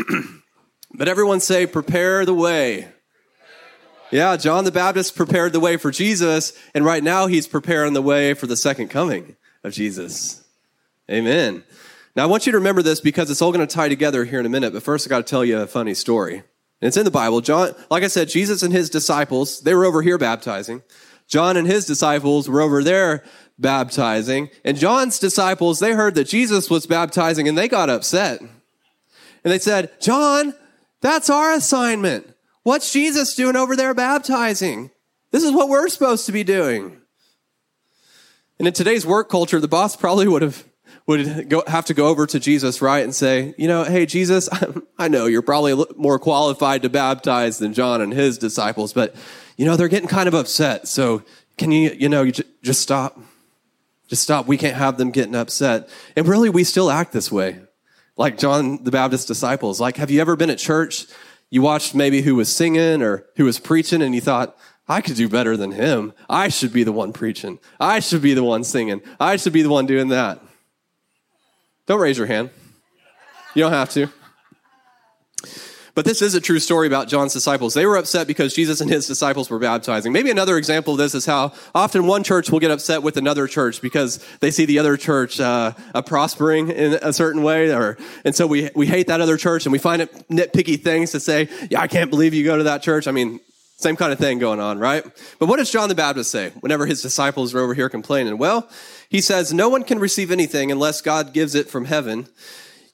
but 0.94 1.08
everyone 1.08 1.40
say, 1.40 1.66
prepare 1.66 2.26
the 2.26 2.34
way. 2.36 2.90
Yeah, 4.12 4.38
John 4.38 4.66
the 4.66 4.72
Baptist 4.72 5.16
prepared 5.16 5.52
the 5.52 5.60
way 5.60 5.78
for 5.78 5.90
Jesus, 5.90 6.54
and 6.76 6.86
right 6.86 7.04
now 7.04 7.26
he's 7.26 7.48
preparing 7.48 7.94
the 7.94 8.04
way 8.04 8.36
for 8.36 8.46
the 8.46 8.56
second 8.56 8.90
coming 8.90 9.36
of 9.64 9.74
Jesus. 9.74 10.44
Amen. 11.10 11.64
Now, 12.16 12.24
I 12.24 12.28
want 12.28 12.46
you 12.46 12.54
to 12.54 12.58
remember 12.58 12.82
this 12.82 13.02
because 13.02 13.30
it's 13.30 13.42
all 13.42 13.52
going 13.52 13.66
to 13.66 13.74
tie 13.74 13.90
together 13.90 14.24
here 14.24 14.40
in 14.40 14.46
a 14.46 14.50
minute, 14.50 14.72
but 14.72 14.84
first 14.84 15.06
I 15.06 15.10
got 15.10 15.18
to 15.18 15.30
tell 15.30 15.44
you 15.44 15.60
a 15.60 15.68
funny 15.68 15.94
story. 15.94 16.36
And 16.36 16.88
it's 16.88 16.98
in 16.98 17.04
the 17.04 17.12
Bible. 17.12 17.42
John, 17.42 17.74
like 17.90 18.04
I 18.04 18.08
said, 18.08 18.30
Jesus 18.30 18.64
and 18.64 18.72
his 18.74 18.90
disciples, 18.90 19.62
they 19.62 19.74
were 19.74 19.86
over 19.86 20.02
here 20.02 20.18
baptizing. 20.18 20.82
John 21.28 21.58
and 21.58 21.68
his 21.68 21.86
disciples 21.86 22.48
were 22.48 22.62
over 22.62 22.84
there 22.84 23.24
baptizing. 23.58 24.50
And 24.64 24.78
John's 24.78 25.20
disciples, 25.20 25.80
they 25.80 25.94
heard 25.94 26.16
that 26.16 26.28
Jesus 26.28 26.70
was 26.70 26.86
baptizing 26.86 27.48
and 27.48 27.58
they 27.58 27.68
got 27.68 27.90
upset. 27.90 28.40
And 28.40 28.50
they 29.44 29.60
said, 29.60 29.92
John, 30.00 30.54
that's 31.02 31.30
our 31.30 31.54
assignment. 31.54 32.34
What's 32.64 32.94
Jesus 32.94 33.36
doing 33.36 33.56
over 33.56 33.76
there 33.76 33.94
baptizing? 33.94 34.92
This 35.32 35.44
is 35.44 35.52
what 35.52 35.70
we're 35.70 35.90
supposed 35.90 36.26
to 36.28 36.32
be 36.32 36.44
doing. 36.44 37.02
And 38.58 38.68
in 38.68 38.74
today's 38.74 39.06
work 39.06 39.30
culture, 39.30 39.60
the 39.60 39.68
boss 39.68 39.96
probably 39.96 40.28
would 40.28 40.42
have 40.42 40.64
would 41.08 41.50
go, 41.50 41.64
have 41.68 41.86
to 41.86 41.94
go 41.94 42.08
over 42.08 42.26
to 42.26 42.40
Jesus, 42.40 42.82
right, 42.82 43.04
and 43.04 43.14
say, 43.14 43.54
you 43.58 43.68
know, 43.68 43.84
hey, 43.84 44.06
Jesus, 44.06 44.50
I 44.98 45.08
know 45.08 45.28
you're 45.28 45.42
probably 45.42 45.86
more 45.96 46.18
qualified 46.18 46.82
to 46.82 46.90
baptize 46.90 47.60
than 47.60 47.74
John 47.74 48.02
and 48.02 48.14
his 48.14 48.38
disciples, 48.38 48.94
but, 48.94 49.16
you 49.58 49.66
know, 49.66 49.76
they're 49.76 49.88
getting 49.88 50.10
kind 50.10 50.28
of 50.28 50.34
upset. 50.34 50.88
So 50.88 51.24
can 51.58 51.72
you, 51.72 51.92
you 51.92 52.10
know, 52.10 52.24
you 52.24 52.32
just 52.64 52.82
stop? 52.82 53.20
Just 54.08 54.24
stop. 54.24 54.48
We 54.48 54.58
can't 54.58 54.76
have 54.76 54.98
them 54.98 55.12
getting 55.12 55.36
upset. 55.36 55.90
And 56.16 56.28
really, 56.28 56.50
we 56.50 56.64
still 56.64 56.92
act 56.92 57.12
this 57.12 57.32
way. 57.32 57.60
Like 58.18 58.38
John 58.38 58.84
the 58.84 58.92
Baptist 58.92 59.28
disciples. 59.28 59.80
Like, 59.80 59.98
have 59.98 60.10
you 60.10 60.22
ever 60.22 60.36
been 60.36 60.50
at 60.50 60.58
church 60.58 61.08
you 61.50 61.62
watched 61.62 61.96
maybe 61.96 62.22
who 62.22 62.36
was 62.36 62.54
singing 62.54 63.02
or 63.02 63.26
who 63.36 63.46
was 63.46 63.60
preaching 63.60 64.02
and 64.02 64.16
you 64.16 64.22
thought, 64.22 64.58
I 64.88 65.02
could 65.02 65.16
do 65.16 65.30
better 65.30 65.58
than 65.58 65.72
him. 65.72 66.14
I 66.30 66.50
should 66.50 66.74
be 66.74 66.84
the 66.84 66.92
one 66.92 67.14
preaching. 67.14 67.60
I 67.80 68.00
should 68.00 68.22
be 68.22 68.34
the 68.34 68.44
one 68.44 68.64
singing. 68.64 69.02
I 69.20 69.38
should 69.38 69.54
be 69.54 69.62
the 69.62 69.70
one 69.70 69.86
doing 69.86 70.10
that. 70.10 70.42
Don't 71.88 72.00
raise 72.00 72.18
your 72.18 72.28
hand. 72.28 72.50
You 73.54 73.64
don't 73.64 73.72
have 73.72 73.90
to. 73.92 74.10
But 75.96 76.04
this 76.04 76.22
is 76.22 76.36
a 76.36 76.42
true 76.42 76.60
story 76.60 76.88
about 76.88 77.08
John's 77.08 77.32
disciples. 77.32 77.74
They 77.74 77.86
were 77.86 77.96
upset 77.96 78.28
because 78.28 78.54
Jesus 78.54 78.82
and 78.82 78.90
his 78.90 79.08
disciples 79.08 79.50
were 79.50 79.60
baptizing. 79.60 80.12
Maybe 80.12 80.30
another 80.30 80.58
example 80.58 80.94
of 80.94 81.00
this 81.00 81.16
is 81.16 81.26
how 81.26 81.54
often 81.74 82.06
one 82.06 82.22
church 82.22 82.52
will 82.52 82.60
get 82.60 82.70
upset 82.70 83.02
with 83.02 83.16
another 83.16 83.48
church 83.48 83.82
because 83.82 84.24
they 84.42 84.52
see 84.52 84.66
the 84.66 84.78
other 84.78 84.98
church 84.98 85.40
uh, 85.40 85.72
uh, 85.94 86.02
prospering 86.02 86.70
in 86.70 87.00
a 87.02 87.14
certain 87.14 87.44
way, 87.44 87.74
or 87.74 87.98
and 88.26 88.36
so 88.36 88.46
we 88.46 88.70
we 88.76 88.88
hate 88.88 89.08
that 89.08 89.22
other 89.22 89.38
church 89.38 89.66
and 89.66 89.72
we 89.72 89.80
find 89.80 90.02
it 90.02 90.12
nitpicky 90.28 90.78
things 90.78 91.12
to 91.12 91.20
say. 91.22 91.48
Yeah, 91.72 91.80
I 91.80 91.88
can't 91.88 92.10
believe 92.10 92.34
you 92.34 92.44
go 92.44 92.58
to 92.58 92.64
that 92.64 92.82
church. 92.82 93.08
I 93.08 93.12
mean, 93.12 93.40
same 93.78 93.96
kind 93.96 94.14
of 94.14 94.20
thing 94.20 94.40
going 94.40 94.60
on, 94.60 94.80
right? 94.80 95.04
But 95.38 95.48
what 95.48 95.58
does 95.58 95.70
John 95.70 95.90
the 95.90 95.96
Baptist 95.96 96.32
say 96.32 96.52
whenever 96.62 96.86
his 96.86 97.02
disciples 97.02 97.54
are 97.54 97.60
over 97.60 97.74
here 97.74 97.90
complaining? 97.90 98.38
Well, 98.38 98.70
he 99.10 99.22
says, 99.22 99.54
No 99.54 99.70
one 99.70 99.84
can 99.84 100.00
receive 100.00 100.32
anything 100.32 100.72
unless 100.72 101.02
God 101.02 101.34
gives 101.34 101.56
it 101.56 101.70
from 101.70 101.86
heaven. 101.86 102.28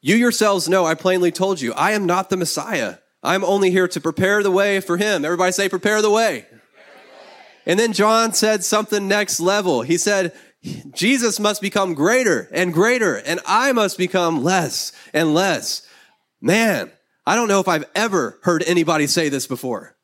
You 0.01 0.15
yourselves 0.15 0.67
know, 0.67 0.85
I 0.85 0.95
plainly 0.95 1.31
told 1.31 1.61
you, 1.61 1.73
I 1.73 1.91
am 1.91 2.07
not 2.07 2.29
the 2.29 2.37
Messiah. 2.37 2.95
I'm 3.21 3.43
only 3.43 3.69
here 3.69 3.87
to 3.89 4.01
prepare 4.01 4.41
the 4.41 4.49
way 4.49 4.79
for 4.79 4.97
him. 4.97 5.23
Everybody 5.23 5.51
say, 5.51 5.69
prepare 5.69 6.01
the 6.01 6.09
way. 6.09 6.47
And 7.67 7.79
then 7.79 7.93
John 7.93 8.33
said 8.33 8.63
something 8.63 9.07
next 9.07 9.39
level. 9.39 9.83
He 9.83 9.97
said, 9.97 10.33
Jesus 10.93 11.39
must 11.39 11.61
become 11.61 11.93
greater 11.93 12.49
and 12.51 12.73
greater, 12.73 13.15
and 13.15 13.39
I 13.45 13.71
must 13.71 13.97
become 13.97 14.43
less 14.43 14.91
and 15.13 15.33
less. 15.33 15.87
Man, 16.39 16.91
I 17.25 17.35
don't 17.35 17.47
know 17.47 17.59
if 17.59 17.67
I've 17.67 17.85
ever 17.93 18.39
heard 18.43 18.63
anybody 18.65 19.07
say 19.07 19.29
this 19.29 19.45
before. 19.45 19.95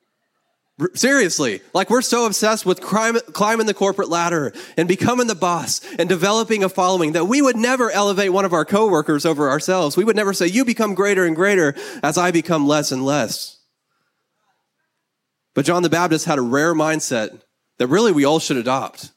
Seriously, 0.93 1.61
like 1.73 1.89
we're 1.89 2.03
so 2.03 2.27
obsessed 2.27 2.63
with 2.63 2.81
climbing 2.81 3.65
the 3.65 3.73
corporate 3.73 4.09
ladder 4.09 4.53
and 4.77 4.87
becoming 4.87 5.25
the 5.25 5.33
boss 5.33 5.81
and 5.97 6.07
developing 6.07 6.63
a 6.63 6.69
following 6.69 7.13
that 7.13 7.25
we 7.25 7.41
would 7.41 7.55
never 7.55 7.89
elevate 7.89 8.31
one 8.31 8.45
of 8.45 8.53
our 8.53 8.63
coworkers 8.63 9.25
over 9.25 9.49
ourselves. 9.49 9.97
We 9.97 10.03
would 10.03 10.15
never 10.15 10.33
say, 10.33 10.45
you 10.45 10.63
become 10.63 10.93
greater 10.93 11.25
and 11.25 11.35
greater 11.35 11.73
as 12.03 12.15
I 12.15 12.29
become 12.29 12.67
less 12.67 12.91
and 12.91 13.03
less. 13.03 13.57
But 15.55 15.65
John 15.65 15.81
the 15.81 15.89
Baptist 15.89 16.25
had 16.25 16.37
a 16.37 16.43
rare 16.43 16.75
mindset 16.75 17.41
that 17.79 17.87
really 17.87 18.11
we 18.11 18.25
all 18.25 18.37
should 18.37 18.57
adopt. 18.57 19.11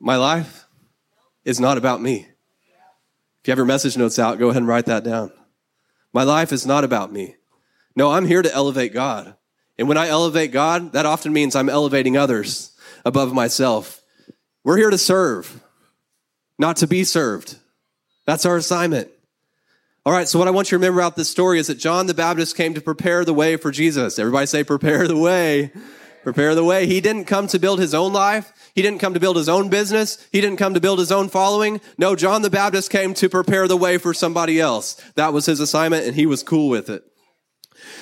My 0.00 0.16
life 0.16 0.66
is 1.44 1.60
not 1.60 1.76
about 1.76 2.00
me. 2.00 2.28
If 3.42 3.48
you 3.48 3.50
have 3.50 3.58
your 3.58 3.66
message 3.66 3.98
notes 3.98 4.18
out, 4.18 4.38
go 4.38 4.48
ahead 4.48 4.62
and 4.62 4.68
write 4.68 4.86
that 4.86 5.04
down. 5.04 5.32
My 6.14 6.22
life 6.22 6.50
is 6.50 6.64
not 6.64 6.82
about 6.82 7.12
me. 7.12 7.36
No, 7.94 8.10
I'm 8.10 8.24
here 8.24 8.40
to 8.40 8.54
elevate 8.54 8.94
God. 8.94 9.36
And 9.82 9.88
when 9.88 9.98
I 9.98 10.06
elevate 10.06 10.52
God, 10.52 10.92
that 10.92 11.06
often 11.06 11.32
means 11.32 11.56
I'm 11.56 11.68
elevating 11.68 12.16
others 12.16 12.70
above 13.04 13.32
myself. 13.32 14.00
We're 14.62 14.76
here 14.76 14.90
to 14.90 14.96
serve, 14.96 15.60
not 16.56 16.76
to 16.76 16.86
be 16.86 17.02
served. 17.02 17.56
That's 18.24 18.46
our 18.46 18.56
assignment. 18.56 19.08
All 20.06 20.12
right, 20.12 20.28
so 20.28 20.38
what 20.38 20.46
I 20.46 20.52
want 20.52 20.68
you 20.68 20.78
to 20.78 20.80
remember 20.80 21.00
about 21.00 21.16
this 21.16 21.28
story 21.28 21.58
is 21.58 21.66
that 21.66 21.80
John 21.80 22.06
the 22.06 22.14
Baptist 22.14 22.56
came 22.56 22.74
to 22.74 22.80
prepare 22.80 23.24
the 23.24 23.34
way 23.34 23.56
for 23.56 23.72
Jesus. 23.72 24.20
Everybody 24.20 24.46
say, 24.46 24.62
prepare 24.62 25.08
the 25.08 25.16
way. 25.16 25.72
Prepare 26.22 26.54
the 26.54 26.62
way. 26.62 26.86
He 26.86 27.00
didn't 27.00 27.24
come 27.24 27.48
to 27.48 27.58
build 27.58 27.80
his 27.80 27.92
own 27.92 28.12
life. 28.12 28.52
He 28.76 28.82
didn't 28.82 29.00
come 29.00 29.14
to 29.14 29.20
build 29.20 29.34
his 29.34 29.48
own 29.48 29.68
business. 29.68 30.24
He 30.30 30.40
didn't 30.40 30.58
come 30.58 30.74
to 30.74 30.80
build 30.80 31.00
his 31.00 31.10
own 31.10 31.28
following. 31.28 31.80
No, 31.98 32.14
John 32.14 32.42
the 32.42 32.50
Baptist 32.50 32.88
came 32.88 33.14
to 33.14 33.28
prepare 33.28 33.66
the 33.66 33.76
way 33.76 33.98
for 33.98 34.14
somebody 34.14 34.60
else. 34.60 34.94
That 35.16 35.32
was 35.32 35.46
his 35.46 35.58
assignment, 35.58 36.06
and 36.06 36.14
he 36.14 36.26
was 36.26 36.44
cool 36.44 36.68
with 36.68 36.88
it. 36.88 37.02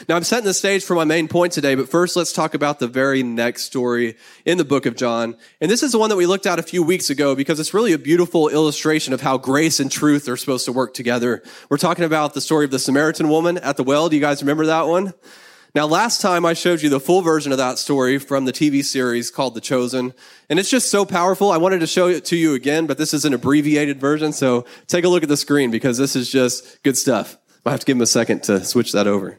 Now, 0.09 0.17
I'm 0.17 0.25
setting 0.25 0.45
the 0.45 0.55
stage 0.55 0.85
for 0.85 0.95
my 0.95 1.05
main 1.05 1.29
point 1.29 1.53
today, 1.53 1.75
but 1.75 1.89
first 1.89 2.17
let's 2.17 2.33
talk 2.33 2.55
about 2.55 2.79
the 2.79 2.89
very 2.89 3.23
next 3.23 3.65
story 3.65 4.17
in 4.45 4.59
the 4.59 4.65
book 4.65 4.87
of 4.87 4.97
John. 4.97 5.37
And 5.61 5.71
this 5.71 5.83
is 5.83 5.93
the 5.93 5.99
one 5.99 6.11
that 6.11 6.17
we 6.17 6.27
looked 6.27 6.47
at 6.47 6.59
a 6.59 6.63
few 6.63 6.83
weeks 6.83 7.11
ago 7.11 7.35
because 7.35 7.61
it's 7.61 7.75
really 7.75 7.93
a 7.93 7.99
beautiful 7.99 8.49
illustration 8.49 9.13
of 9.13 9.21
how 9.21 9.39
grace 9.39 9.81
and 9.81 9.91
truth 9.91 10.29
are 10.29 10.37
supposed 10.37 10.65
to 10.65 10.73
work 10.73 10.95
together. 10.95 11.43
We're 11.69 11.77
talking 11.77 12.05
about 12.05 12.35
the 12.35 12.41
story 12.41 12.65
of 12.65 12.71
the 12.71 12.79
Samaritan 12.79 13.29
woman 13.29 13.59
at 13.59 13.77
the 13.77 13.85
well. 13.85 14.09
Do 14.09 14.17
you 14.17 14.23
guys 14.23 14.43
remember 14.43 14.67
that 14.67 14.87
one? 14.87 15.15
Now, 15.73 15.87
last 15.87 16.21
time 16.21 16.45
I 16.45 16.55
showed 16.55 16.83
you 16.83 16.89
the 16.89 16.99
full 16.99 17.23
version 17.23 17.53
of 17.53 17.59
that 17.59 17.79
story 17.79 18.19
from 18.19 18.45
the 18.45 18.53
TV 18.53 18.85
series 18.85 19.31
called 19.31 19.55
The 19.55 19.61
Chosen, 19.61 20.13
and 20.49 20.59
it's 20.59 20.69
just 20.69 20.91
so 20.91 21.05
powerful. 21.05 21.53
I 21.53 21.59
wanted 21.59 21.79
to 21.79 21.87
show 21.87 22.09
it 22.09 22.25
to 22.27 22.37
you 22.37 22.55
again, 22.55 22.87
but 22.87 22.99
this 22.99 23.15
is 23.15 23.25
an 23.25 23.35
abbreviated 23.35 24.01
version, 24.01 24.33
so 24.33 24.65
take 24.89 25.05
a 25.05 25.09
look 25.09 25.23
at 25.23 25.29
the 25.29 25.37
screen 25.37 25.71
because 25.71 25.97
this 25.97 26.17
is 26.17 26.29
just 26.29 26.83
good 26.83 26.99
stuff. 26.99 27.39
I 27.65 27.71
have 27.71 27.81
to 27.81 27.87
give 27.87 27.97
him 27.97 28.03
a 28.03 28.07
second 28.07 28.43
to 28.45 28.65
switch 28.65 28.91
that 28.93 29.07
over. 29.07 29.39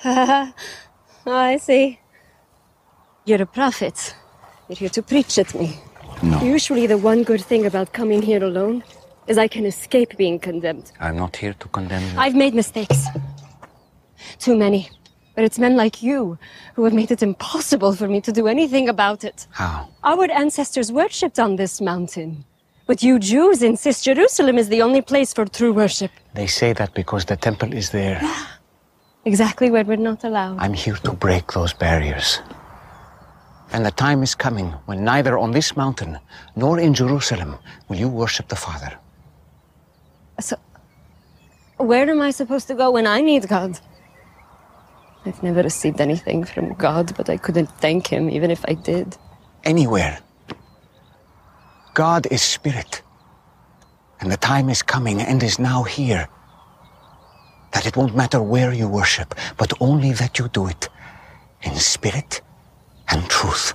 oh, 0.04 0.52
I 1.26 1.56
see. 1.56 1.98
You're 3.24 3.42
a 3.42 3.46
prophet. 3.46 4.14
You're 4.68 4.76
here 4.76 4.88
to 4.90 5.02
preach 5.02 5.38
at 5.38 5.54
me. 5.54 5.78
No. 6.22 6.40
Usually, 6.42 6.86
the 6.86 6.98
one 6.98 7.24
good 7.24 7.40
thing 7.42 7.66
about 7.66 7.92
coming 7.92 8.22
here 8.22 8.42
alone 8.42 8.84
is 9.26 9.38
I 9.38 9.48
can 9.48 9.66
escape 9.66 10.16
being 10.16 10.38
condemned. 10.38 10.92
I'm 11.00 11.16
not 11.16 11.36
here 11.36 11.52
to 11.54 11.68
condemn 11.68 12.02
you. 12.02 12.18
I've 12.18 12.34
made 12.34 12.54
mistakes. 12.54 13.06
Too 14.38 14.56
many. 14.56 14.88
But 15.34 15.44
it's 15.44 15.58
men 15.58 15.76
like 15.76 16.02
you 16.02 16.38
who 16.74 16.84
have 16.84 16.92
made 16.92 17.10
it 17.10 17.22
impossible 17.22 17.92
for 17.92 18.08
me 18.08 18.20
to 18.22 18.32
do 18.32 18.48
anything 18.48 18.88
about 18.88 19.22
it. 19.24 19.46
How? 19.50 19.88
Our 20.02 20.30
ancestors 20.30 20.90
worshipped 20.90 21.38
on 21.38 21.56
this 21.56 21.80
mountain. 21.80 22.44
But 22.86 23.02
you 23.02 23.18
Jews 23.18 23.62
insist 23.62 24.04
Jerusalem 24.04 24.58
is 24.58 24.68
the 24.68 24.82
only 24.82 25.02
place 25.02 25.32
for 25.32 25.44
true 25.44 25.72
worship. 25.72 26.10
They 26.34 26.46
say 26.46 26.72
that 26.72 26.94
because 26.94 27.26
the 27.26 27.36
temple 27.36 27.72
is 27.72 27.90
there. 27.90 28.20
Exactly 29.28 29.70
where 29.70 29.84
we're 29.84 29.96
not 30.10 30.24
allowed. 30.24 30.56
I'm 30.58 30.72
here 30.72 30.98
to 31.06 31.12
break 31.12 31.52
those 31.52 31.74
barriers. 31.74 32.40
And 33.72 33.84
the 33.84 33.90
time 33.90 34.22
is 34.22 34.34
coming 34.34 34.68
when 34.86 35.04
neither 35.04 35.36
on 35.36 35.50
this 35.50 35.76
mountain 35.76 36.18
nor 36.56 36.80
in 36.80 36.94
Jerusalem 36.94 37.58
will 37.88 37.98
you 37.98 38.08
worship 38.08 38.48
the 38.48 38.56
Father. 38.56 38.92
So, 40.40 40.56
where 41.76 42.08
am 42.08 42.22
I 42.22 42.30
supposed 42.30 42.68
to 42.68 42.74
go 42.74 42.90
when 42.90 43.06
I 43.06 43.20
need 43.20 43.46
God? 43.48 43.78
I've 45.26 45.42
never 45.42 45.62
received 45.62 46.00
anything 46.00 46.44
from 46.44 46.72
God, 46.72 47.14
but 47.14 47.28
I 47.28 47.36
couldn't 47.36 47.70
thank 47.84 48.06
Him 48.06 48.30
even 48.30 48.50
if 48.50 48.64
I 48.66 48.72
did. 48.72 49.18
Anywhere. 49.62 50.20
God 51.92 52.26
is 52.30 52.40
spirit. 52.40 53.02
And 54.20 54.32
the 54.32 54.38
time 54.38 54.70
is 54.70 54.82
coming 54.82 55.20
and 55.20 55.42
is 55.42 55.58
now 55.58 55.82
here 55.82 56.28
that 57.72 57.86
it 57.86 57.96
won't 57.96 58.16
matter 58.16 58.42
where 58.42 58.72
you 58.72 58.88
worship, 58.88 59.34
but 59.56 59.72
only 59.80 60.12
that 60.12 60.38
you 60.38 60.48
do 60.48 60.66
it 60.66 60.88
in 61.62 61.74
spirit 61.76 62.40
and 63.08 63.28
truth. 63.28 63.74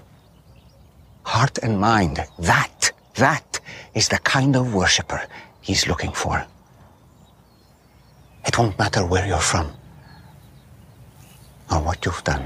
Heart 1.23 1.59
and 1.59 1.79
mind, 1.79 2.19
that, 2.39 2.91
that 3.15 3.59
is 3.93 4.09
the 4.09 4.19
kind 4.19 4.55
of 4.55 4.73
worshiper 4.73 5.21
he's 5.61 5.87
looking 5.87 6.11
for. 6.11 6.45
It 8.45 8.57
won't 8.57 8.77
matter 8.77 9.05
where 9.05 9.25
you're 9.25 9.39
from 9.39 9.71
or 11.71 11.81
what 11.81 12.05
you've 12.05 12.23
done. 12.23 12.45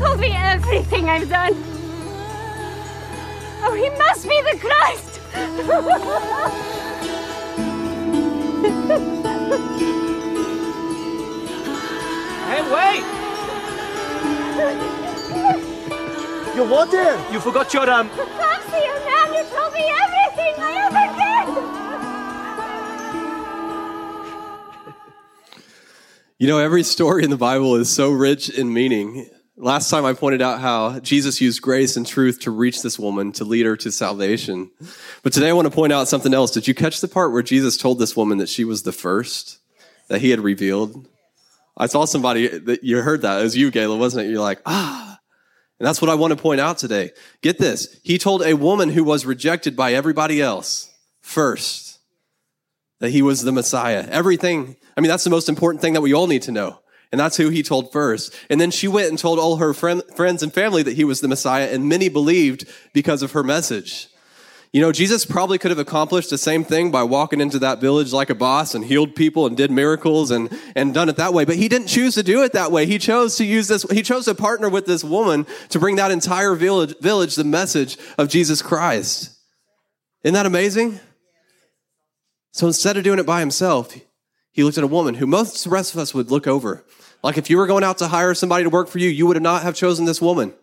Told 0.00 0.18
me 0.18 0.32
everything 0.32 1.10
I've 1.10 1.28
done. 1.28 1.52
Oh, 3.62 3.74
he 3.74 3.90
must 3.98 4.26
be 4.26 4.40
the 4.40 4.56
Christ! 4.58 5.20
Hey, 12.48 12.62
wait! 12.72 13.04
You 16.56 16.64
what 16.64 16.90
there? 16.90 17.18
You 17.30 17.38
forgot 17.38 17.74
your 17.74 17.90
um. 17.90 18.08
Thanks 18.08 18.66
to 18.66 18.72
man. 18.72 19.34
You 19.34 19.44
told 19.54 19.72
me 19.74 19.84
everything 20.04 20.54
I 20.58 20.72
ever 20.86 21.06
did. 21.20 21.48
You 26.38 26.46
know, 26.48 26.58
every 26.58 26.84
story 26.84 27.22
in 27.22 27.28
the 27.28 27.36
Bible 27.36 27.76
is 27.76 27.90
so 27.90 28.10
rich 28.10 28.48
in 28.48 28.72
meaning. 28.72 29.28
Last 29.62 29.90
time 29.90 30.06
I 30.06 30.14
pointed 30.14 30.40
out 30.40 30.58
how 30.60 31.00
Jesus 31.00 31.38
used 31.38 31.60
grace 31.60 31.94
and 31.94 32.06
truth 32.06 32.40
to 32.40 32.50
reach 32.50 32.80
this 32.80 32.98
woman, 32.98 33.30
to 33.32 33.44
lead 33.44 33.66
her 33.66 33.76
to 33.76 33.92
salvation. 33.92 34.70
But 35.22 35.34
today 35.34 35.50
I 35.50 35.52
want 35.52 35.66
to 35.66 35.70
point 35.70 35.92
out 35.92 36.08
something 36.08 36.32
else. 36.32 36.50
Did 36.50 36.66
you 36.66 36.72
catch 36.72 37.02
the 37.02 37.08
part 37.08 37.30
where 37.30 37.42
Jesus 37.42 37.76
told 37.76 37.98
this 37.98 38.16
woman 38.16 38.38
that 38.38 38.48
she 38.48 38.64
was 38.64 38.84
the 38.84 38.92
first 38.92 39.58
that 40.08 40.22
he 40.22 40.30
had 40.30 40.40
revealed? 40.40 41.06
I 41.76 41.88
saw 41.88 42.06
somebody 42.06 42.48
that 42.48 42.84
you 42.84 43.02
heard 43.02 43.20
that. 43.20 43.38
It 43.38 43.42
was 43.42 43.54
you, 43.54 43.70
Gayla, 43.70 43.98
wasn't 43.98 44.26
it? 44.26 44.30
You're 44.30 44.40
like, 44.40 44.62
ah. 44.64 45.18
And 45.78 45.86
that's 45.86 46.00
what 46.00 46.10
I 46.10 46.14
want 46.14 46.30
to 46.30 46.42
point 46.42 46.62
out 46.62 46.78
today. 46.78 47.10
Get 47.42 47.58
this. 47.58 48.00
He 48.02 48.16
told 48.16 48.42
a 48.42 48.54
woman 48.54 48.88
who 48.88 49.04
was 49.04 49.26
rejected 49.26 49.76
by 49.76 49.92
everybody 49.92 50.40
else 50.40 50.90
first 51.20 51.98
that 53.00 53.10
he 53.10 53.20
was 53.20 53.42
the 53.42 53.52
Messiah. 53.52 54.06
Everything. 54.08 54.76
I 54.96 55.02
mean, 55.02 55.10
that's 55.10 55.24
the 55.24 55.28
most 55.28 55.50
important 55.50 55.82
thing 55.82 55.92
that 55.92 56.00
we 56.00 56.14
all 56.14 56.28
need 56.28 56.42
to 56.42 56.52
know. 56.52 56.80
And 57.12 57.18
that's 57.18 57.36
who 57.36 57.48
he 57.48 57.62
told 57.62 57.90
first. 57.92 58.34
And 58.48 58.60
then 58.60 58.70
she 58.70 58.86
went 58.86 59.08
and 59.08 59.18
told 59.18 59.38
all 59.38 59.56
her 59.56 59.74
friend, 59.74 60.02
friends 60.14 60.42
and 60.42 60.52
family 60.52 60.82
that 60.84 60.96
he 60.96 61.04
was 61.04 61.20
the 61.20 61.28
Messiah, 61.28 61.68
and 61.72 61.88
many 61.88 62.08
believed 62.08 62.68
because 62.92 63.22
of 63.22 63.32
her 63.32 63.42
message. 63.42 64.08
You 64.72 64.80
know, 64.80 64.92
Jesus 64.92 65.26
probably 65.26 65.58
could 65.58 65.72
have 65.72 65.80
accomplished 65.80 66.30
the 66.30 66.38
same 66.38 66.62
thing 66.62 66.92
by 66.92 67.02
walking 67.02 67.40
into 67.40 67.58
that 67.58 67.80
village 67.80 68.12
like 68.12 68.30
a 68.30 68.36
boss 68.36 68.72
and 68.72 68.84
healed 68.84 69.16
people 69.16 69.46
and 69.46 69.56
did 69.56 69.72
miracles 69.72 70.30
and, 70.30 70.56
and 70.76 70.94
done 70.94 71.08
it 71.08 71.16
that 71.16 71.34
way. 71.34 71.44
But 71.44 71.56
he 71.56 71.68
didn't 71.68 71.88
choose 71.88 72.14
to 72.14 72.22
do 72.22 72.44
it 72.44 72.52
that 72.52 72.70
way. 72.70 72.86
He 72.86 72.98
chose 72.98 73.36
to 73.38 73.44
use 73.44 73.66
this, 73.66 73.82
he 73.90 74.02
chose 74.02 74.26
to 74.26 74.34
partner 74.36 74.68
with 74.68 74.86
this 74.86 75.02
woman 75.02 75.44
to 75.70 75.80
bring 75.80 75.96
that 75.96 76.12
entire 76.12 76.54
village, 76.54 76.94
village 77.00 77.34
the 77.34 77.42
message 77.42 77.98
of 78.16 78.28
Jesus 78.28 78.62
Christ. 78.62 79.36
Isn't 80.22 80.34
that 80.34 80.46
amazing? 80.46 81.00
So 82.52 82.68
instead 82.68 82.96
of 82.96 83.02
doing 83.02 83.18
it 83.18 83.26
by 83.26 83.40
himself, 83.40 83.96
he 84.52 84.64
looked 84.64 84.78
at 84.78 84.84
a 84.84 84.88
woman 84.88 85.14
who 85.14 85.26
most 85.26 85.56
of 85.56 85.70
the 85.70 85.74
rest 85.74 85.94
of 85.94 86.00
us 86.00 86.14
would 86.14 86.30
look 86.30 86.46
over. 86.46 86.84
Like 87.22 87.38
if 87.38 87.50
you 87.50 87.56
were 87.56 87.66
going 87.66 87.84
out 87.84 87.98
to 87.98 88.08
hire 88.08 88.34
somebody 88.34 88.64
to 88.64 88.70
work 88.70 88.88
for 88.88 88.98
you, 88.98 89.08
you 89.08 89.26
would 89.26 89.40
not 89.42 89.62
have 89.62 89.74
chosen 89.74 90.04
this 90.04 90.20
woman. 90.20 90.54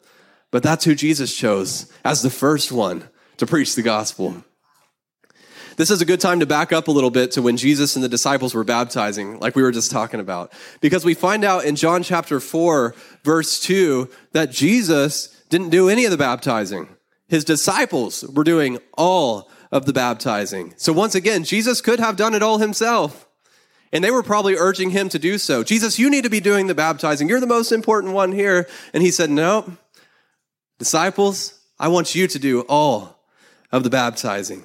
But 0.51 0.63
that's 0.63 0.85
who 0.85 0.95
Jesus 0.95 1.35
chose 1.35 1.91
as 2.03 2.21
the 2.21 2.29
first 2.29 2.71
one 2.71 3.09
to 3.37 3.45
preach 3.45 3.75
the 3.75 3.81
gospel. 3.81 4.43
This 5.77 5.91
is 5.91 6.01
a 6.01 6.05
good 6.05 6.19
time 6.19 6.39
to 6.39 6.47
back 6.47 6.73
up 6.73 6.87
a 6.87 6.91
little 6.91 7.11
bit 7.11 7.31
to 7.33 7.41
when 7.43 7.55
Jesus 7.55 7.95
and 7.95 8.03
the 8.03 8.09
disciples 8.09 8.55
were 8.55 8.63
baptizing, 8.63 9.39
like 9.39 9.55
we 9.55 9.61
were 9.61 9.71
just 9.71 9.91
talking 9.91 10.19
about. 10.19 10.51
Because 10.81 11.05
we 11.05 11.13
find 11.13 11.43
out 11.43 11.65
in 11.65 11.75
John 11.75 12.01
chapter 12.01 12.39
4, 12.39 12.95
verse 13.23 13.59
2, 13.59 14.09
that 14.31 14.49
Jesus 14.49 15.27
didn't 15.49 15.69
do 15.69 15.87
any 15.87 16.05
of 16.05 16.11
the 16.11 16.17
baptizing. 16.17 16.89
His 17.27 17.45
disciples 17.45 18.23
were 18.23 18.43
doing 18.43 18.79
all 18.97 19.51
of 19.71 19.85
the 19.85 19.93
baptizing. 19.93 20.73
So 20.77 20.93
once 20.93 21.13
again, 21.13 21.43
Jesus 21.43 21.79
could 21.81 21.99
have 21.99 22.15
done 22.15 22.33
it 22.33 22.41
all 22.41 22.57
himself. 22.57 23.26
And 23.91 24.03
they 24.03 24.11
were 24.11 24.23
probably 24.23 24.55
urging 24.55 24.89
him 24.89 25.09
to 25.09 25.19
do 25.19 25.37
so. 25.37 25.63
Jesus, 25.63 25.97
you 25.97 26.09
need 26.09 26.23
to 26.23 26.29
be 26.29 26.39
doing 26.39 26.67
the 26.67 26.75
baptizing. 26.75 27.29
You're 27.29 27.39
the 27.39 27.47
most 27.47 27.71
important 27.71 28.13
one 28.13 28.31
here. 28.31 28.67
And 28.93 29.01
he 29.01 29.11
said, 29.11 29.29
No, 29.29 29.77
disciples, 30.77 31.59
I 31.79 31.87
want 31.87 32.15
you 32.15 32.27
to 32.27 32.39
do 32.39 32.61
all 32.61 33.23
of 33.71 33.83
the 33.83 33.89
baptizing. 33.89 34.63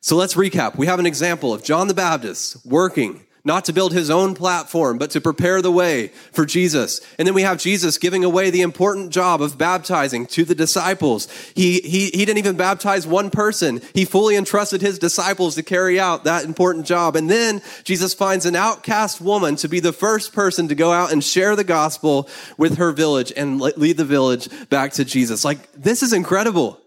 So 0.00 0.16
let's 0.16 0.34
recap. 0.34 0.76
We 0.76 0.86
have 0.86 0.98
an 0.98 1.06
example 1.06 1.52
of 1.52 1.62
John 1.62 1.86
the 1.86 1.94
Baptist 1.94 2.64
working 2.64 3.24
not 3.44 3.64
to 3.64 3.72
build 3.72 3.92
his 3.92 4.10
own 4.10 4.34
platform, 4.34 4.98
but 4.98 5.10
to 5.10 5.20
prepare 5.20 5.62
the 5.62 5.72
way 5.72 6.08
for 6.32 6.44
Jesus. 6.44 7.00
And 7.18 7.26
then 7.26 7.34
we 7.34 7.42
have 7.42 7.58
Jesus 7.58 7.98
giving 7.98 8.24
away 8.24 8.50
the 8.50 8.62
important 8.62 9.10
job 9.10 9.40
of 9.40 9.56
baptizing 9.56 10.26
to 10.26 10.44
the 10.44 10.54
disciples. 10.54 11.28
He, 11.54 11.80
he, 11.80 12.06
he 12.10 12.24
didn't 12.24 12.38
even 12.38 12.56
baptize 12.56 13.06
one 13.06 13.30
person. 13.30 13.80
He 13.94 14.04
fully 14.04 14.36
entrusted 14.36 14.82
his 14.82 14.98
disciples 14.98 15.54
to 15.54 15.62
carry 15.62 15.98
out 15.98 16.24
that 16.24 16.44
important 16.44 16.86
job. 16.86 17.16
And 17.16 17.30
then 17.30 17.62
Jesus 17.84 18.14
finds 18.14 18.46
an 18.46 18.56
outcast 18.56 19.20
woman 19.20 19.56
to 19.56 19.68
be 19.68 19.80
the 19.80 19.92
first 19.92 20.32
person 20.32 20.68
to 20.68 20.74
go 20.74 20.92
out 20.92 21.12
and 21.12 21.24
share 21.24 21.56
the 21.56 21.64
gospel 21.64 22.28
with 22.58 22.76
her 22.76 22.92
village 22.92 23.32
and 23.36 23.60
lead 23.60 23.96
the 23.96 24.04
village 24.04 24.48
back 24.68 24.92
to 24.92 25.04
Jesus. 25.04 25.44
Like, 25.44 25.72
this 25.72 26.02
is 26.02 26.12
incredible. 26.12 26.80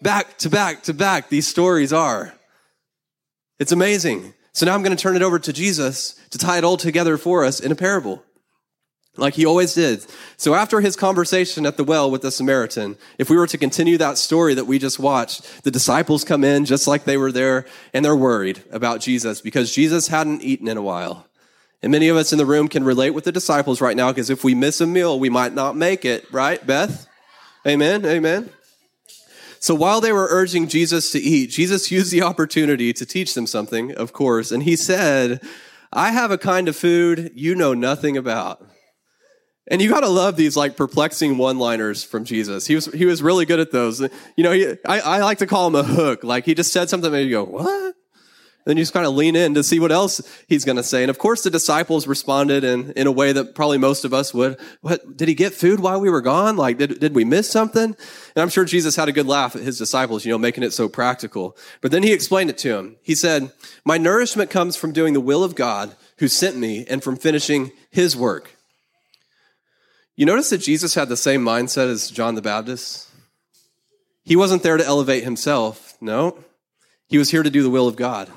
Back 0.00 0.38
to 0.38 0.50
back 0.50 0.84
to 0.84 0.94
back, 0.94 1.28
these 1.28 1.46
stories 1.46 1.92
are. 1.92 2.32
It's 3.58 3.72
amazing. 3.72 4.34
So 4.52 4.66
now 4.66 4.74
I'm 4.74 4.82
going 4.82 4.96
to 4.96 5.00
turn 5.00 5.16
it 5.16 5.22
over 5.22 5.38
to 5.38 5.52
Jesus 5.52 6.14
to 6.30 6.38
tie 6.38 6.58
it 6.58 6.64
all 6.64 6.76
together 6.76 7.16
for 7.16 7.44
us 7.44 7.60
in 7.60 7.70
a 7.70 7.76
parable. 7.76 8.24
Like 9.16 9.34
he 9.34 9.44
always 9.44 9.74
did. 9.74 10.06
So 10.36 10.54
after 10.54 10.80
his 10.80 10.94
conversation 10.94 11.66
at 11.66 11.76
the 11.76 11.84
well 11.84 12.10
with 12.10 12.22
the 12.22 12.30
Samaritan, 12.30 12.96
if 13.18 13.28
we 13.28 13.36
were 13.36 13.48
to 13.48 13.58
continue 13.58 13.98
that 13.98 14.16
story 14.16 14.54
that 14.54 14.66
we 14.66 14.78
just 14.78 14.98
watched, 14.98 15.64
the 15.64 15.72
disciples 15.72 16.22
come 16.22 16.44
in 16.44 16.64
just 16.64 16.86
like 16.86 17.04
they 17.04 17.16
were 17.16 17.32
there 17.32 17.66
and 17.92 18.04
they're 18.04 18.16
worried 18.16 18.62
about 18.70 19.00
Jesus 19.00 19.40
because 19.40 19.74
Jesus 19.74 20.08
hadn't 20.08 20.42
eaten 20.42 20.68
in 20.68 20.76
a 20.76 20.82
while. 20.82 21.26
And 21.82 21.92
many 21.92 22.08
of 22.08 22.16
us 22.16 22.32
in 22.32 22.38
the 22.38 22.46
room 22.46 22.68
can 22.68 22.84
relate 22.84 23.10
with 23.10 23.24
the 23.24 23.32
disciples 23.32 23.80
right 23.80 23.96
now 23.96 24.10
because 24.10 24.30
if 24.30 24.44
we 24.44 24.54
miss 24.54 24.80
a 24.80 24.86
meal, 24.86 25.18
we 25.18 25.30
might 25.30 25.52
not 25.52 25.76
make 25.76 26.04
it, 26.04 26.32
right, 26.32 26.64
Beth? 26.64 27.06
Amen. 27.66 28.06
Amen. 28.06 28.50
So 29.60 29.74
while 29.74 30.00
they 30.00 30.12
were 30.12 30.28
urging 30.30 30.68
Jesus 30.68 31.10
to 31.12 31.18
eat, 31.18 31.50
Jesus 31.50 31.90
used 31.90 32.12
the 32.12 32.22
opportunity 32.22 32.92
to 32.92 33.06
teach 33.06 33.34
them 33.34 33.46
something, 33.46 33.94
of 33.94 34.12
course. 34.12 34.52
And 34.52 34.62
he 34.62 34.76
said, 34.76 35.40
I 35.92 36.12
have 36.12 36.30
a 36.30 36.38
kind 36.38 36.68
of 36.68 36.76
food 36.76 37.32
you 37.34 37.54
know 37.54 37.74
nothing 37.74 38.16
about. 38.16 38.64
And 39.70 39.82
you 39.82 39.90
gotta 39.90 40.08
love 40.08 40.36
these 40.36 40.56
like 40.56 40.76
perplexing 40.76 41.36
one-liners 41.36 42.02
from 42.02 42.24
Jesus. 42.24 42.66
He 42.66 42.74
was 42.74 42.86
he 42.86 43.04
was 43.04 43.22
really 43.22 43.44
good 43.44 43.60
at 43.60 43.70
those. 43.70 44.00
You 44.00 44.44
know, 44.44 44.52
he, 44.52 44.66
I, 44.86 45.00
I 45.00 45.18
like 45.18 45.38
to 45.38 45.46
call 45.46 45.66
him 45.66 45.74
a 45.74 45.82
hook. 45.82 46.24
Like 46.24 46.46
he 46.46 46.54
just 46.54 46.72
said 46.72 46.88
something 46.88 47.14
and 47.14 47.24
you 47.24 47.30
go, 47.30 47.44
what? 47.44 47.94
Then 48.68 48.76
you 48.76 48.82
just 48.82 48.92
kind 48.92 49.06
of 49.06 49.14
lean 49.14 49.34
in 49.34 49.54
to 49.54 49.64
see 49.64 49.80
what 49.80 49.90
else 49.90 50.20
he's 50.46 50.66
going 50.66 50.76
to 50.76 50.82
say. 50.82 51.02
And 51.02 51.08
of 51.08 51.18
course, 51.18 51.42
the 51.42 51.48
disciples 51.48 52.06
responded 52.06 52.64
in, 52.64 52.92
in 52.92 53.06
a 53.06 53.10
way 53.10 53.32
that 53.32 53.54
probably 53.54 53.78
most 53.78 54.04
of 54.04 54.12
us 54.12 54.34
would. 54.34 54.60
What, 54.82 55.16
did 55.16 55.26
he 55.26 55.34
get 55.34 55.54
food 55.54 55.80
while 55.80 55.98
we 55.98 56.10
were 56.10 56.20
gone? 56.20 56.58
Like, 56.58 56.76
did, 56.76 57.00
did 57.00 57.14
we 57.14 57.24
miss 57.24 57.50
something? 57.50 57.82
And 57.82 57.96
I'm 58.36 58.50
sure 58.50 58.66
Jesus 58.66 58.94
had 58.94 59.08
a 59.08 59.12
good 59.12 59.26
laugh 59.26 59.56
at 59.56 59.62
his 59.62 59.78
disciples, 59.78 60.26
you 60.26 60.32
know, 60.32 60.36
making 60.36 60.64
it 60.64 60.74
so 60.74 60.86
practical. 60.86 61.56
But 61.80 61.92
then 61.92 62.02
he 62.02 62.12
explained 62.12 62.50
it 62.50 62.58
to 62.58 62.76
him. 62.76 62.96
He 63.00 63.14
said, 63.14 63.52
my 63.86 63.96
nourishment 63.96 64.50
comes 64.50 64.76
from 64.76 64.92
doing 64.92 65.14
the 65.14 65.20
will 65.20 65.42
of 65.42 65.54
God 65.54 65.96
who 66.18 66.28
sent 66.28 66.58
me 66.58 66.84
and 66.90 67.02
from 67.02 67.16
finishing 67.16 67.72
his 67.90 68.14
work. 68.14 68.54
You 70.14 70.26
notice 70.26 70.50
that 70.50 70.58
Jesus 70.58 70.94
had 70.94 71.08
the 71.08 71.16
same 71.16 71.42
mindset 71.42 71.88
as 71.88 72.10
John 72.10 72.34
the 72.34 72.42
Baptist? 72.42 73.08
He 74.24 74.36
wasn't 74.36 74.62
there 74.62 74.76
to 74.76 74.84
elevate 74.84 75.24
himself. 75.24 75.94
No. 76.02 76.44
He 77.06 77.16
was 77.16 77.30
here 77.30 77.42
to 77.42 77.48
do 77.48 77.62
the 77.62 77.70
will 77.70 77.88
of 77.88 77.96
God. 77.96 78.30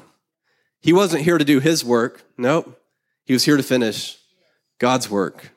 He 0.82 0.94
wasn't 0.94 1.24
here 1.24 1.38
to 1.38 1.46
do 1.46 1.60
his 1.60 1.86
work. 1.86 2.24
Nope. 2.38 2.80
He 3.26 3.34
was 3.34 3.46
here 3.46 3.58
to 3.58 3.64
finish 3.64 4.18
God's 4.80 5.10
work. 5.10 5.52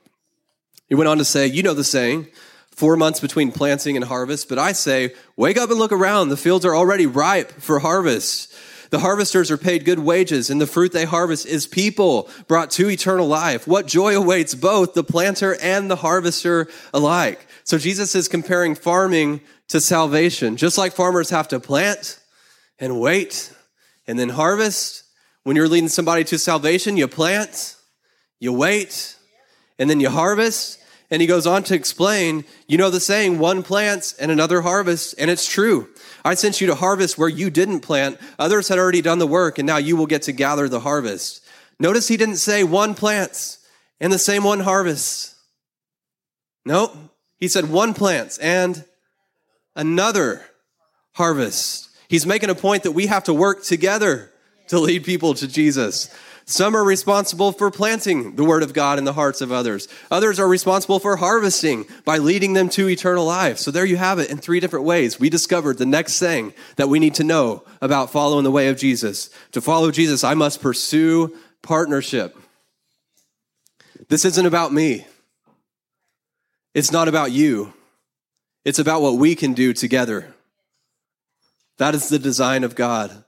He 0.89 0.95
went 0.95 1.09
on 1.09 1.19
to 1.19 1.25
say, 1.25 1.47
You 1.47 1.63
know 1.63 1.75
the 1.75 1.85
saying, 1.85 2.29
four 2.71 2.97
months 2.97 3.21
between 3.21 3.53
planting 3.53 3.97
and 3.97 4.05
harvest, 4.05 4.49
but 4.49 4.59
I 4.59 4.73
say, 4.73 5.15
Wake 5.37 5.57
up 5.57 5.71
and 5.71 5.79
look 5.79 5.93
around. 5.93 6.29
The 6.29 6.37
fields 6.37 6.65
are 6.65 6.77
already 6.77 7.07
ripe 7.07 7.53
for 7.53 7.79
harvest. 7.79 8.55
The 8.91 9.01
harvesters 9.01 9.51
are 9.51 9.57
paid 9.57 9.85
good 9.85 9.99
wages, 9.99 10.51
and 10.51 10.61
the 10.61 10.67
fruit 10.67 10.93
they 10.93 11.05
harvest 11.05 11.47
is 11.47 11.67
people 11.67 12.29
brought 12.47 12.71
to 12.73 12.89
eternal 12.89 13.27
life. 13.27 13.67
What 13.67 13.87
joy 13.87 14.17
awaits 14.17 14.55
both 14.55 14.95
the 14.95 15.03
planter 15.03 15.57
and 15.61 15.91
the 15.91 15.97
harvester 15.97 16.69
alike. 16.93 17.47
So 17.65 17.79
Jesus 17.79 18.15
is 18.15 18.29
comparing 18.29 18.75
farming 18.75 19.41
to 19.69 19.81
salvation. 19.81 20.57
Just 20.57 20.79
like 20.79 20.93
farmers 20.93 21.31
have 21.31 21.49
to 21.49 21.59
plant 21.59 22.21
and 22.79 23.01
wait 23.01 23.53
and 24.07 24.19
then 24.19 24.29
harvest, 24.29 25.04
when 25.45 25.57
you're 25.57 25.69
leading 25.69 25.89
somebody 25.89 26.25
to 26.25 26.39
salvation, 26.39 26.97
you 26.97 27.07
plant, 27.07 27.77
you 28.41 28.53
wait, 28.53 29.17
and 29.79 29.89
then 29.89 30.01
you 30.01 30.11
harvest. 30.11 30.81
And 31.11 31.21
he 31.21 31.29
goes 31.29 31.47
on 31.47 31.63
to 31.65 31.75
explain, 31.75 32.45
you 32.67 32.79
know 32.79 32.91
the 32.91 32.99
saying, 32.99 33.39
one 33.39 33.63
plants 33.63 34.15
and 34.15 34.31
another 34.31 34.63
harvests, 34.63 35.13
and 35.13 35.31
it's 35.31 35.47
true. 35.47 35.89
I 36.25 36.35
sent 36.35 36.61
you 36.61 36.67
to 36.69 36.75
harvest 36.75 37.19
where 37.19 37.29
you 37.29 37.51
didn't 37.51 37.81
plant. 37.81 38.19
Others 38.39 38.69
had 38.69 38.79
already 38.79 39.03
done 39.03 39.19
the 39.19 39.27
work, 39.27 39.59
and 39.59 39.67
now 39.67 39.77
you 39.77 39.97
will 39.97 40.07
get 40.07 40.23
to 40.23 40.33
gather 40.33 40.69
the 40.69 40.81
harvest. 40.81 41.45
Notice 41.79 42.09
he 42.09 42.17
didn't 42.17 42.37
say 42.37 42.65
one 42.65 42.95
plants 42.95 43.59
and 44.01 44.13
the 44.13 44.19
same 44.19 44.45
one 44.45 44.61
harvests. 44.61 45.35
Nope. 46.65 46.97
He 47.39 47.49
said 47.49 47.69
one 47.71 47.93
plants 47.93 48.39
and 48.39 48.85
another 49.77 50.43
harvest. 51.13 51.91
He's 52.09 52.27
making 52.27 52.51
a 52.51 52.55
point 52.55 52.85
that 52.85 52.93
we 52.93 53.07
have 53.07 53.25
to 53.25 53.35
work 53.35 53.63
together 53.63 54.31
to 54.69 54.79
lead 54.79 55.05
people 55.05 55.35
to 55.35 55.49
Jesus. 55.49 56.15
Some 56.47 56.77
are 56.77 56.85
responsible 56.85 57.53
for 57.53 57.71
planting 57.71 58.37
the 58.37 58.45
word 58.45 58.63
of 58.63 58.75
God 58.75 58.99
in 58.99 59.05
the 59.05 59.15
hearts 59.15 59.41
of 59.41 59.51
others. 59.51 59.89
Others 60.11 60.39
are 60.39 60.47
responsible 60.47 60.99
for 60.99 61.17
harvesting 61.17 61.87
by 62.05 62.19
leading 62.19 62.53
them 62.53 62.69
to 62.71 62.89
eternal 62.89 63.25
life. 63.25 63.57
So 63.57 63.71
there 63.71 63.87
you 63.87 63.97
have 63.97 64.19
it 64.19 64.31
in 64.31 64.37
three 64.37 64.61
different 64.61 64.85
ways. 64.85 65.19
We 65.19 65.31
discovered 65.31 65.79
the 65.79 65.87
next 65.87 66.19
thing 66.19 66.53
that 66.77 66.91
we 66.91 66.99
need 66.99 67.15
to 67.15 67.25
know 67.25 67.65
about 67.81 68.11
following 68.11 68.45
the 68.45 68.51
way 68.51 68.69
of 68.69 68.77
Jesus. 68.77 69.31
To 69.53 69.63
follow 69.63 69.91
Jesus, 69.91 70.23
I 70.23 70.35
must 70.35 70.61
pursue 70.61 71.35
partnership. 71.63 72.37
This 74.09 74.27
isn't 74.27 74.47
about 74.47 74.71
me. 74.71 75.07
It's 76.75 76.93
not 76.93 77.09
about 77.09 77.33
you. 77.33 77.73
It's 78.67 78.79
about 78.79 79.01
what 79.01 79.17
we 79.17 79.35
can 79.35 79.55
do 79.55 79.73
together. 79.73 80.35
That 81.79 81.95
is 81.95 82.11
the 82.11 82.19
design 82.19 82.65
of 82.65 82.75
God. 82.75 83.25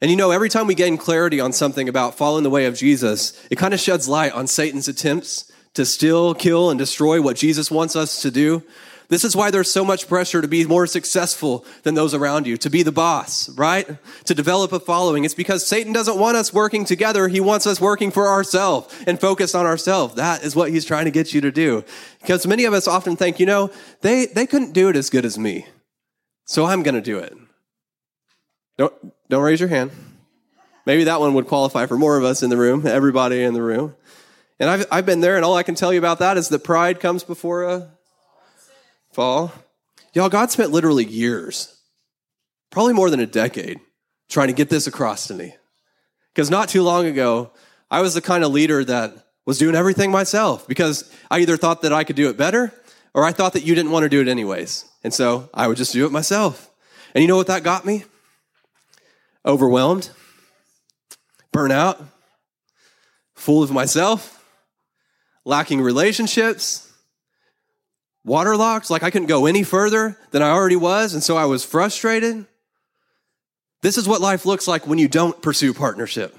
And 0.00 0.10
you 0.10 0.16
know, 0.16 0.30
every 0.30 0.50
time 0.50 0.66
we 0.66 0.74
gain 0.74 0.98
clarity 0.98 1.40
on 1.40 1.52
something 1.52 1.88
about 1.88 2.16
following 2.16 2.44
the 2.44 2.50
way 2.50 2.66
of 2.66 2.76
Jesus, 2.76 3.32
it 3.50 3.56
kind 3.56 3.72
of 3.72 3.80
sheds 3.80 4.08
light 4.08 4.32
on 4.32 4.46
Satan's 4.46 4.88
attempts 4.88 5.50
to 5.74 5.86
steal, 5.86 6.34
kill, 6.34 6.70
and 6.70 6.78
destroy 6.78 7.20
what 7.20 7.36
Jesus 7.36 7.70
wants 7.70 7.96
us 7.96 8.20
to 8.22 8.30
do. 8.30 8.62
This 9.08 9.24
is 9.24 9.36
why 9.36 9.50
there's 9.50 9.70
so 9.70 9.84
much 9.84 10.08
pressure 10.08 10.42
to 10.42 10.48
be 10.48 10.66
more 10.66 10.86
successful 10.86 11.64
than 11.84 11.94
those 11.94 12.12
around 12.12 12.46
you, 12.46 12.56
to 12.58 12.68
be 12.68 12.82
the 12.82 12.92
boss, 12.92 13.48
right? 13.50 13.86
To 14.24 14.34
develop 14.34 14.72
a 14.72 14.80
following. 14.80 15.24
It's 15.24 15.34
because 15.34 15.66
Satan 15.66 15.92
doesn't 15.92 16.18
want 16.18 16.36
us 16.36 16.52
working 16.52 16.84
together. 16.84 17.28
He 17.28 17.40
wants 17.40 17.66
us 17.66 17.80
working 17.80 18.10
for 18.10 18.26
ourselves 18.26 18.92
and 19.06 19.20
focused 19.20 19.54
on 19.54 19.64
ourselves. 19.64 20.16
That 20.16 20.42
is 20.42 20.56
what 20.56 20.70
he's 20.70 20.84
trying 20.84 21.04
to 21.04 21.12
get 21.12 21.32
you 21.32 21.40
to 21.42 21.52
do. 21.52 21.84
Because 22.20 22.46
many 22.46 22.64
of 22.64 22.74
us 22.74 22.88
often 22.88 23.16
think, 23.16 23.38
you 23.38 23.46
know, 23.46 23.70
they, 24.00 24.26
they 24.26 24.46
couldn't 24.46 24.72
do 24.72 24.88
it 24.88 24.96
as 24.96 25.08
good 25.08 25.24
as 25.24 25.38
me. 25.38 25.66
So 26.44 26.64
I'm 26.66 26.82
going 26.82 26.96
to 26.96 27.00
do 27.00 27.18
it. 27.18 27.32
Don't, 28.76 28.92
don't 29.28 29.42
raise 29.42 29.60
your 29.60 29.68
hand. 29.68 29.90
Maybe 30.84 31.04
that 31.04 31.20
one 31.20 31.34
would 31.34 31.46
qualify 31.46 31.86
for 31.86 31.96
more 31.96 32.16
of 32.16 32.24
us 32.24 32.42
in 32.42 32.50
the 32.50 32.56
room, 32.56 32.86
everybody 32.86 33.42
in 33.42 33.54
the 33.54 33.62
room. 33.62 33.96
And 34.60 34.70
I've, 34.70 34.86
I've 34.90 35.06
been 35.06 35.20
there, 35.20 35.36
and 35.36 35.44
all 35.44 35.56
I 35.56 35.62
can 35.62 35.74
tell 35.74 35.92
you 35.92 35.98
about 35.98 36.20
that 36.20 36.36
is 36.36 36.48
that 36.48 36.60
pride 36.60 37.00
comes 37.00 37.24
before 37.24 37.64
a 37.64 37.90
fall. 39.12 39.52
Y'all, 40.14 40.28
God 40.28 40.50
spent 40.50 40.70
literally 40.70 41.04
years, 41.04 41.76
probably 42.70 42.94
more 42.94 43.10
than 43.10 43.20
a 43.20 43.26
decade, 43.26 43.80
trying 44.28 44.48
to 44.48 44.54
get 44.54 44.70
this 44.70 44.86
across 44.86 45.26
to 45.26 45.34
me. 45.34 45.54
Because 46.32 46.50
not 46.50 46.68
too 46.68 46.82
long 46.82 47.06
ago, 47.06 47.50
I 47.90 48.00
was 48.00 48.14
the 48.14 48.22
kind 48.22 48.44
of 48.44 48.52
leader 48.52 48.84
that 48.84 49.12
was 49.44 49.58
doing 49.58 49.74
everything 49.74 50.10
myself 50.10 50.66
because 50.66 51.10
I 51.30 51.40
either 51.40 51.56
thought 51.56 51.82
that 51.82 51.92
I 51.92 52.04
could 52.04 52.16
do 52.16 52.28
it 52.28 52.36
better 52.36 52.72
or 53.14 53.24
I 53.24 53.32
thought 53.32 53.54
that 53.54 53.64
you 53.64 53.74
didn't 53.74 53.92
want 53.92 54.02
to 54.02 54.08
do 54.08 54.20
it 54.20 54.28
anyways. 54.28 54.84
And 55.04 55.14
so 55.14 55.48
I 55.54 55.68
would 55.68 55.76
just 55.76 55.92
do 55.92 56.04
it 56.04 56.12
myself. 56.12 56.70
And 57.14 57.22
you 57.22 57.28
know 57.28 57.36
what 57.36 57.46
that 57.46 57.62
got 57.62 57.86
me? 57.86 58.04
Overwhelmed, 59.46 60.10
burnout, 61.52 62.04
full 63.34 63.62
of 63.62 63.70
myself, 63.70 64.44
lacking 65.44 65.80
relationships, 65.80 66.92
waterlocked, 68.26 68.90
like 68.90 69.04
I 69.04 69.10
couldn't 69.10 69.28
go 69.28 69.46
any 69.46 69.62
further 69.62 70.18
than 70.32 70.42
I 70.42 70.50
already 70.50 70.76
was, 70.76 71.14
and 71.14 71.22
so 71.22 71.36
I 71.36 71.44
was 71.44 71.64
frustrated. 71.64 72.46
This 73.82 73.96
is 73.96 74.08
what 74.08 74.20
life 74.20 74.44
looks 74.44 74.66
like 74.66 74.86
when 74.86 74.98
you 74.98 75.06
don't 75.06 75.40
pursue 75.40 75.72
partnership 75.72 76.36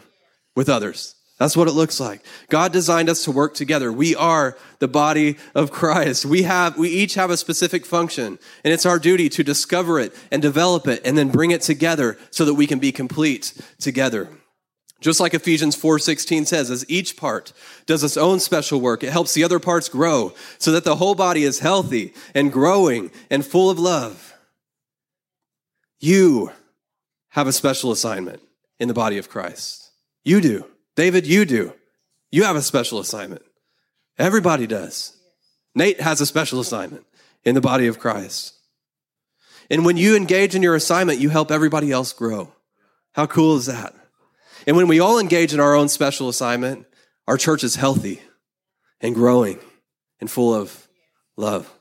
with 0.56 0.68
others. 0.68 1.16
That's 1.38 1.56
what 1.56 1.68
it 1.68 1.74
looks 1.74 2.00
like. 2.00 2.22
God 2.50 2.74
designed 2.74 3.10
us 3.10 3.24
to 3.26 3.32
work 3.32 3.54
together. 3.54 3.92
We 3.92 4.16
are 4.16 4.58
the 4.80 4.88
body 4.88 5.38
of 5.54 5.72
Christ. 5.72 6.26
We 6.26 6.44
have, 6.44 6.78
we 6.78 6.90
each 6.90 7.14
have 7.14 7.30
a 7.30 7.38
specific 7.38 7.86
function 7.86 8.40
and 8.64 8.74
it's 8.74 8.88
our 8.88 8.98
duty 8.98 9.30
to 9.30 9.44
discover 9.44 10.00
it 10.00 10.16
and 10.32 10.42
develop 10.42 10.88
it 10.88 11.02
and 11.06 11.16
then 11.16 11.30
bring 11.30 11.52
it 11.52 11.62
together 11.62 12.18
so 12.32 12.44
that 12.46 12.56
we 12.56 12.66
can 12.66 12.80
be 12.80 12.92
complete 12.92 13.54
together. 13.80 14.30
Just 15.00 15.20
like 15.20 15.36
Ephesians 15.36 15.76
4:16 15.76 16.48
says, 16.48 16.72
as 16.72 16.84
each 16.90 17.18
part 17.18 17.54
does 17.86 18.04
its 18.04 18.18
own 18.18 18.40
special 18.40 18.82
work, 18.82 19.04
it 19.04 19.12
helps 19.12 19.36
the 19.36 19.44
other 19.44 19.60
parts 19.60 19.90
grow 19.90 20.34
so 20.58 20.72
that 20.72 20.86
the 20.86 20.96
whole 20.96 21.14
body 21.14 21.44
is 21.44 21.60
healthy 21.60 22.16
and 22.34 22.52
growing 22.52 23.12
and 23.30 23.46
full 23.46 23.70
of 23.70 23.78
love. 23.78 24.34
You 26.00 26.52
have 27.30 27.46
a 27.46 27.54
special 27.54 27.92
assignment 27.92 28.42
in 28.80 28.88
the 28.88 28.96
body 28.96 29.20
of 29.20 29.30
Christ. 29.30 29.92
You 30.24 30.42
do. 30.42 30.66
David, 30.98 31.28
you 31.28 31.46
do. 31.46 31.74
You 32.32 32.44
have 32.44 32.56
a 32.56 32.62
special 32.62 33.00
assignment. 33.00 33.44
Everybody 34.18 34.66
does. 34.66 35.16
Nate 35.76 36.02
has 36.02 36.20
a 36.20 36.26
special 36.26 36.60
assignment 36.60 37.06
in 37.44 37.54
the 37.54 37.62
body 37.62 37.86
of 37.86 38.00
Christ. 38.00 38.56
And 39.70 39.86
when 39.86 39.96
you 39.96 40.16
engage 40.16 40.56
in 40.56 40.64
your 40.64 40.74
assignment, 40.74 41.20
you 41.20 41.30
help 41.30 41.52
everybody 41.52 41.92
else 41.92 42.14
grow. 42.14 42.52
How 43.14 43.28
cool 43.28 43.58
is 43.58 43.68
that? 43.68 43.94
And 44.66 44.76
when 44.76 44.88
we 44.88 45.00
all 45.00 45.20
engage 45.20 45.54
in 45.54 45.60
our 45.60 45.76
own 45.76 45.88
special 45.88 46.30
assignment, 46.30 46.88
our 47.28 47.38
church 47.38 47.64
is 47.64 47.76
healthy 47.76 48.20
and 49.00 49.14
growing 49.14 49.60
and 50.20 50.32
full 50.32 50.56
of 50.56 50.88
love. 51.36 51.72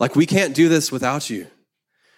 Like 0.00 0.16
we 0.16 0.26
can't 0.26 0.52
do 0.52 0.68
this 0.68 0.90
without 0.90 1.30
you. 1.30 1.46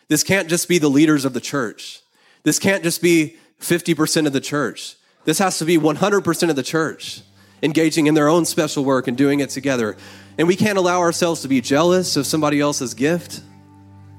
This 0.09 0.25
can't 0.25 0.49
just 0.49 0.69
be 0.71 0.79
the 0.79 0.89
leaders 0.89 1.27
of 1.27 1.35
the 1.35 1.41
church. 1.41 2.01
This 2.45 2.59
can't 2.59 2.83
just 2.83 3.03
be 3.03 3.37
50% 3.61 4.27
of 4.27 4.33
the 4.33 4.41
church. 4.41 4.97
This 5.25 5.39
has 5.39 5.59
to 5.59 5.65
be 5.65 5.79
100% 5.79 6.51
of 6.51 6.57
the 6.57 6.63
church 6.63 7.23
engaging 7.63 8.07
in 8.07 8.15
their 8.15 8.29
own 8.29 8.45
special 8.45 8.85
work 8.85 9.09
and 9.09 9.17
doing 9.17 9.41
it 9.41 9.51
together. 9.51 9.97
And 10.37 10.47
we 10.47 10.57
can't 10.57 10.77
allow 10.77 11.01
ourselves 11.01 11.43
to 11.43 11.49
be 11.49 11.61
jealous 11.61 12.17
of 12.17 12.27
somebody 12.27 12.61
else's 12.61 12.93
gift. 12.95 13.41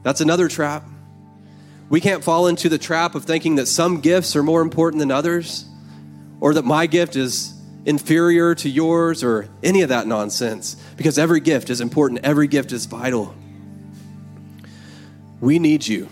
That's 0.03 0.21
another 0.21 0.47
trap. 0.47 0.83
We 1.89 2.01
can't 2.01 2.23
fall 2.23 2.47
into 2.47 2.69
the 2.69 2.79
trap 2.79 3.13
of 3.13 3.25
thinking 3.25 3.55
that 3.55 3.67
some 3.67 4.01
gifts 4.01 4.35
are 4.35 4.41
more 4.41 4.61
important 4.61 4.99
than 4.99 5.11
others 5.11 5.65
or 6.39 6.55
that 6.55 6.65
my 6.65 6.87
gift 6.87 7.15
is 7.15 7.53
inferior 7.85 8.55
to 8.55 8.67
yours 8.67 9.23
or 9.23 9.47
any 9.61 9.83
of 9.83 9.89
that 9.89 10.07
nonsense 10.07 10.75
because 10.97 11.19
every 11.19 11.39
gift 11.39 11.69
is 11.69 11.81
important, 11.81 12.21
every 12.23 12.47
gift 12.47 12.71
is 12.71 12.87
vital. 12.87 13.35
We 15.39 15.59
need 15.59 15.85
you. 15.85 16.09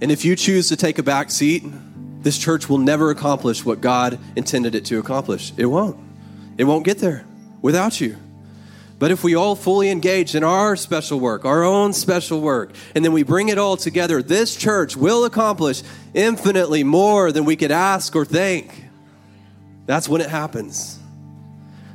And 0.00 0.10
if 0.10 0.24
you 0.24 0.34
choose 0.34 0.68
to 0.70 0.76
take 0.76 0.98
a 0.98 1.02
back 1.04 1.30
seat, 1.30 1.62
this 2.22 2.38
church 2.38 2.68
will 2.68 2.78
never 2.78 3.10
accomplish 3.10 3.64
what 3.64 3.80
God 3.80 4.18
intended 4.36 4.74
it 4.74 4.84
to 4.86 4.98
accomplish. 4.98 5.52
It 5.56 5.66
won't. 5.66 5.98
It 6.56 6.64
won't 6.64 6.84
get 6.84 6.98
there 6.98 7.24
without 7.60 8.00
you. 8.00 8.16
But 8.98 9.10
if 9.10 9.24
we 9.24 9.34
all 9.34 9.56
fully 9.56 9.90
engage 9.90 10.36
in 10.36 10.44
our 10.44 10.76
special 10.76 11.18
work, 11.18 11.44
our 11.44 11.64
own 11.64 11.92
special 11.92 12.40
work, 12.40 12.72
and 12.94 13.04
then 13.04 13.12
we 13.12 13.24
bring 13.24 13.48
it 13.48 13.58
all 13.58 13.76
together, 13.76 14.22
this 14.22 14.54
church 14.54 14.96
will 14.96 15.24
accomplish 15.24 15.82
infinitely 16.14 16.84
more 16.84 17.32
than 17.32 17.44
we 17.44 17.56
could 17.56 17.72
ask 17.72 18.14
or 18.14 18.24
think. 18.24 18.84
That's 19.86 20.08
when 20.08 20.20
it 20.20 20.30
happens. 20.30 21.00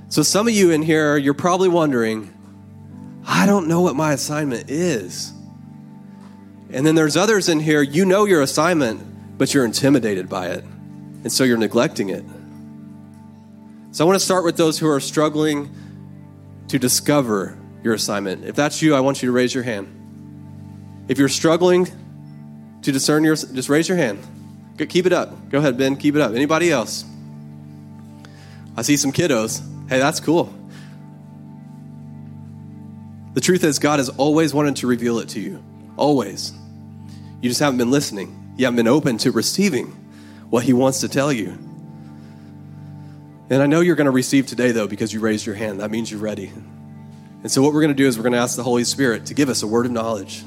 So, 0.09 0.21
some 0.21 0.49
of 0.49 0.53
you 0.53 0.71
in 0.71 0.81
here, 0.81 1.15
you're 1.15 1.33
probably 1.33 1.69
wondering, 1.69 2.33
I 3.25 3.45
don't 3.45 3.69
know 3.69 3.79
what 3.79 3.95
my 3.95 4.11
assignment 4.11 4.69
is. 4.69 5.31
And 6.71 6.85
then 6.85 6.95
there's 6.95 7.15
others 7.15 7.47
in 7.47 7.61
here, 7.61 7.81
you 7.81 8.03
know 8.03 8.25
your 8.25 8.41
assignment, 8.41 9.01
but 9.37 9.53
you're 9.53 9.65
intimidated 9.65 10.29
by 10.29 10.47
it. 10.47 10.63
And 11.23 11.31
so 11.31 11.43
you're 11.43 11.57
neglecting 11.57 12.09
it. 12.09 12.23
So, 13.91 14.03
I 14.03 14.07
want 14.07 14.19
to 14.19 14.23
start 14.23 14.43
with 14.43 14.57
those 14.57 14.77
who 14.77 14.87
are 14.89 14.99
struggling 14.99 15.73
to 16.67 16.77
discover 16.77 17.57
your 17.83 17.93
assignment. 17.93 18.45
If 18.45 18.55
that's 18.55 18.81
you, 18.81 18.93
I 18.93 18.99
want 18.99 19.21
you 19.21 19.27
to 19.27 19.31
raise 19.31 19.53
your 19.53 19.63
hand. 19.63 19.87
If 21.07 21.17
you're 21.17 21.29
struggling 21.29 21.87
to 22.81 22.91
discern 22.91 23.23
your, 23.23 23.35
just 23.35 23.69
raise 23.69 23.87
your 23.87 23.97
hand. 23.97 24.19
Keep 24.77 25.07
it 25.07 25.13
up. 25.13 25.49
Go 25.49 25.57
ahead, 25.57 25.77
Ben. 25.77 25.95
Keep 25.95 26.15
it 26.15 26.21
up. 26.21 26.33
Anybody 26.33 26.71
else? 26.71 27.05
I 28.75 28.83
see 28.83 28.97
some 28.97 29.11
kiddos. 29.11 29.59
Hey, 29.89 29.97
that's 29.97 30.19
cool. 30.19 30.53
The 33.33 33.41
truth 33.41 33.63
is, 33.63 33.79
God 33.79 33.99
has 33.99 34.09
always 34.09 34.53
wanted 34.53 34.75
to 34.77 34.87
reveal 34.87 35.19
it 35.19 35.29
to 35.29 35.39
you. 35.39 35.63
Always. 35.95 36.53
You 37.41 37.49
just 37.49 37.59
haven't 37.59 37.77
been 37.77 37.91
listening. 37.91 38.46
You 38.57 38.65
haven't 38.65 38.77
been 38.77 38.87
open 38.87 39.17
to 39.19 39.31
receiving 39.31 39.87
what 40.49 40.63
He 40.63 40.73
wants 40.73 41.01
to 41.01 41.07
tell 41.07 41.31
you. 41.31 41.57
And 43.49 43.61
I 43.61 43.67
know 43.67 43.79
you're 43.79 43.95
going 43.95 44.05
to 44.05 44.11
receive 44.11 44.47
today, 44.47 44.71
though, 44.71 44.87
because 44.87 45.13
you 45.13 45.19
raised 45.19 45.45
your 45.45 45.55
hand. 45.55 45.79
That 45.79 45.91
means 45.91 46.11
you're 46.11 46.19
ready. 46.19 46.51
And 47.43 47.51
so, 47.51 47.61
what 47.61 47.73
we're 47.73 47.81
going 47.81 47.95
to 47.95 48.03
do 48.03 48.07
is 48.07 48.17
we're 48.17 48.23
going 48.23 48.33
to 48.33 48.39
ask 48.39 48.55
the 48.55 48.63
Holy 48.63 48.83
Spirit 48.83 49.27
to 49.27 49.33
give 49.33 49.47
us 49.47 49.61
a 49.61 49.67
word 49.67 49.85
of 49.85 49.91
knowledge 49.91 50.43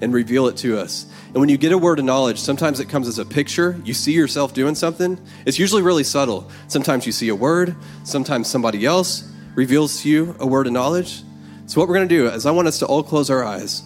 and 0.00 0.12
reveal 0.12 0.46
it 0.46 0.56
to 0.58 0.78
us. 0.78 1.06
And 1.28 1.36
when 1.36 1.48
you 1.48 1.56
get 1.56 1.72
a 1.72 1.78
word 1.78 1.98
of 1.98 2.04
knowledge, 2.04 2.38
sometimes 2.38 2.80
it 2.80 2.88
comes 2.88 3.08
as 3.08 3.18
a 3.18 3.24
picture. 3.24 3.80
You 3.82 3.94
see 3.94 4.12
yourself 4.12 4.54
doing 4.54 4.74
something. 4.74 5.18
It's 5.44 5.58
usually 5.58 5.82
really 5.82 6.04
subtle. 6.04 6.48
Sometimes 6.68 7.06
you 7.06 7.12
see 7.12 7.28
a 7.30 7.34
word, 7.34 7.74
sometimes 8.04 8.46
somebody 8.48 8.84
else 8.84 9.28
reveals 9.54 10.02
to 10.02 10.08
you 10.08 10.36
a 10.38 10.46
word 10.46 10.66
of 10.66 10.72
knowledge. 10.74 11.22
So, 11.66 11.80
what 11.80 11.88
we're 11.88 11.96
going 11.96 12.08
to 12.08 12.14
do 12.14 12.28
is 12.28 12.46
I 12.46 12.50
want 12.50 12.68
us 12.68 12.78
to 12.80 12.86
all 12.86 13.02
close 13.02 13.30
our 13.30 13.42
eyes. 13.42 13.82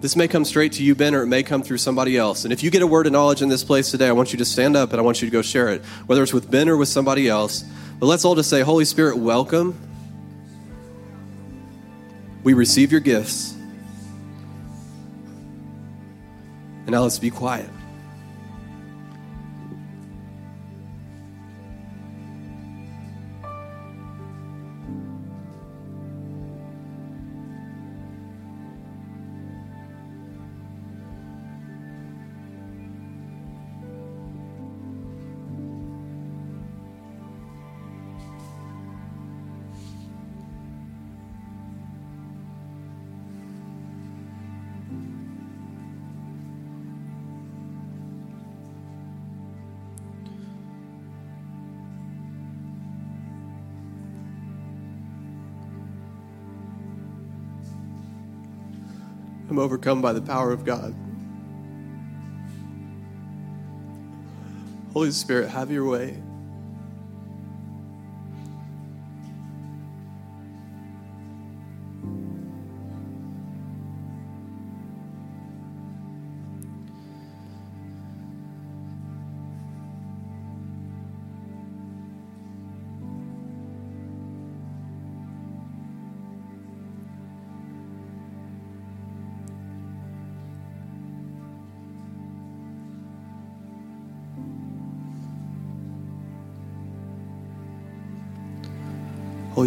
This 0.00 0.14
may 0.14 0.28
come 0.28 0.44
straight 0.44 0.72
to 0.74 0.84
you, 0.84 0.94
Ben, 0.94 1.12
or 1.14 1.22
it 1.22 1.26
may 1.26 1.42
come 1.42 1.62
through 1.62 1.78
somebody 1.78 2.16
else. 2.16 2.44
And 2.44 2.52
if 2.52 2.62
you 2.62 2.70
get 2.70 2.82
a 2.82 2.86
word 2.86 3.06
of 3.06 3.12
knowledge 3.12 3.42
in 3.42 3.48
this 3.48 3.64
place 3.64 3.90
today, 3.90 4.06
I 4.06 4.12
want 4.12 4.32
you 4.32 4.38
to 4.38 4.44
stand 4.44 4.76
up 4.76 4.92
and 4.92 5.00
I 5.00 5.02
want 5.02 5.20
you 5.20 5.26
to 5.26 5.32
go 5.32 5.42
share 5.42 5.68
it, 5.70 5.84
whether 6.06 6.22
it's 6.22 6.32
with 6.32 6.48
Ben 6.48 6.68
or 6.68 6.76
with 6.76 6.88
somebody 6.88 7.28
else. 7.28 7.64
But 7.98 8.06
let's 8.06 8.24
all 8.24 8.36
just 8.36 8.48
say, 8.48 8.60
Holy 8.60 8.84
Spirit, 8.84 9.18
welcome. 9.18 9.76
We 12.44 12.54
receive 12.54 12.92
your 12.92 13.00
gifts. 13.00 13.54
And 16.86 16.90
now 16.90 17.02
let's 17.02 17.18
be 17.18 17.30
quiet. 17.30 17.68
I'm 59.48 59.58
overcome 59.58 60.02
by 60.02 60.12
the 60.12 60.20
power 60.20 60.52
of 60.52 60.64
God. 60.64 60.94
Holy 64.92 65.10
Spirit, 65.10 65.48
have 65.48 65.70
your 65.70 65.88
way. 65.88 66.20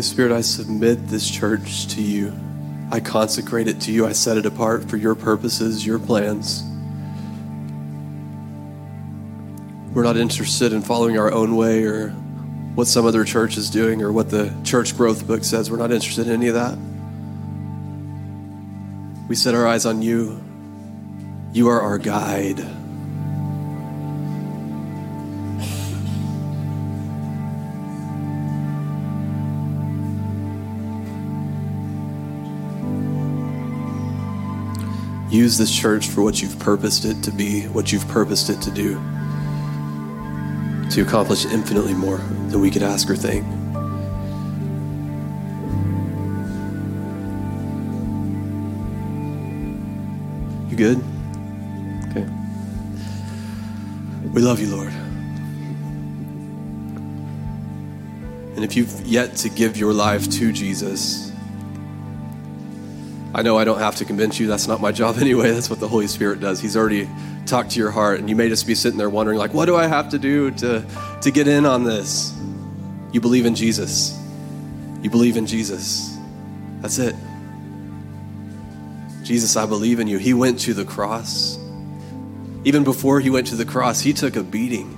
Holy 0.02 0.10
Spirit, 0.10 0.32
I 0.32 0.42
submit 0.42 1.10
this 1.10 1.30
church 1.30 1.86
to 1.90 2.02
you. 2.02 2.34
I 2.92 3.00
consecrate 3.00 3.68
it 3.68 3.82
to 3.82 3.92
you. 3.92 4.08
I 4.08 4.14
set 4.14 4.36
it 4.36 4.48
apart 4.48 4.90
for 4.90 4.98
your 4.98 5.14
purposes, 5.14 5.86
your 5.86 6.00
plans. 6.00 6.64
We're 9.94 10.02
not 10.02 10.18
interested 10.18 10.74
in 10.74 10.82
following 10.82 11.20
our 11.20 11.32
own 11.32 11.56
way 11.56 11.84
or 11.84 12.10
what 12.74 12.88
some 12.88 13.06
other 13.06 13.24
church 13.24 13.58
is 13.58 13.70
doing 13.70 14.02
or 14.02 14.12
what 14.12 14.32
the 14.32 14.52
church 14.64 14.98
growth 14.98 15.28
book 15.28 15.44
says. 15.44 15.70
We're 15.70 15.78
not 15.78 15.92
interested 15.92 16.26
in 16.26 16.34
any 16.34 16.48
of 16.48 16.56
that. 16.56 16.80
We 19.30 19.36
set 19.36 19.54
our 19.54 19.68
eyes 19.68 19.86
on 19.86 20.02
you. 20.02 20.44
You 21.54 21.68
are 21.68 21.80
our 21.80 22.00
guide. 22.00 22.60
Use 35.32 35.58
this 35.58 35.74
church 35.74 36.10
for 36.10 36.22
what 36.22 36.42
you've 36.42 36.60
purposed 36.60 37.06
it 37.06 37.24
to 37.24 37.32
be, 37.32 37.62
what 37.68 37.94
you've 37.94 38.06
purposed 38.10 38.50
it 38.50 38.62
to 38.64 38.70
do, 38.70 38.96
to 40.90 41.02
accomplish 41.02 41.46
infinitely 41.46 41.94
more 41.94 42.18
than 42.50 42.60
we 42.60 42.70
could 42.70 42.84
ask 42.84 43.10
or 43.10 43.16
think. 43.16 43.46
You 50.70 50.76
good? 50.76 51.02
Okay. 52.10 52.28
We 54.34 54.42
love 54.42 54.60
you, 54.60 54.76
Lord. 54.76 54.92
And 58.56 58.66
if 58.66 58.76
you've 58.76 59.08
yet 59.08 59.38
to 59.38 59.50
give 59.50 59.78
your 59.78 59.94
life 59.94 60.30
to 60.32 60.52
Jesus, 60.52 61.31
I 63.34 63.44
know 63.44 63.58
I 63.58 63.64
don't 63.64 63.80
have 63.80 63.96
to 63.98 64.06
convince 64.06 64.40
you. 64.40 64.48
That's 64.48 64.68
not 64.68 64.82
my 64.82 64.92
job 64.92 65.18
anyway. 65.20 65.52
That's 65.52 65.70
what 65.70 65.80
the 65.80 65.88
Holy 65.88 66.08
Spirit 66.08 66.40
does. 66.40 66.60
He's 66.60 66.76
already 66.76 67.10
talked 67.46 67.72
to 67.72 67.80
your 67.80 67.92
heart, 67.92 68.20
and 68.20 68.30
you 68.30 68.36
may 68.36 68.50
just 68.50 68.68
be 68.68 68.76
sitting 68.76 68.98
there 68.98 69.10
wondering, 69.10 69.38
like, 69.38 69.54
what 69.54 69.66
do 69.66 69.76
I 69.76 69.88
have 69.88 70.10
to 70.10 70.20
do 70.20 70.52
to, 70.52 70.86
to 71.22 71.32
get 71.32 71.48
in 71.48 71.66
on 71.66 71.84
this? 71.84 72.34
You 73.12 73.22
believe 73.22 73.46
in 73.46 73.56
Jesus. 73.56 74.18
You 75.02 75.10
believe 75.10 75.38
in 75.38 75.46
Jesus. 75.46 76.18
That's 76.82 76.98
it. 76.98 77.16
Jesus, 79.24 79.56
I 79.56 79.66
believe 79.66 80.00
in 80.00 80.08
you. 80.08 80.18
He 80.18 80.34
went 80.34 80.60
to 80.62 80.74
the 80.74 80.86
cross. 80.86 81.58
Even 82.64 82.84
before 82.84 83.20
he 83.20 83.30
went 83.30 83.48
to 83.48 83.56
the 83.56 83.66
cross, 83.66 84.02
he 84.02 84.14
took 84.14 84.36
a 84.36 84.44
beating 84.44 84.98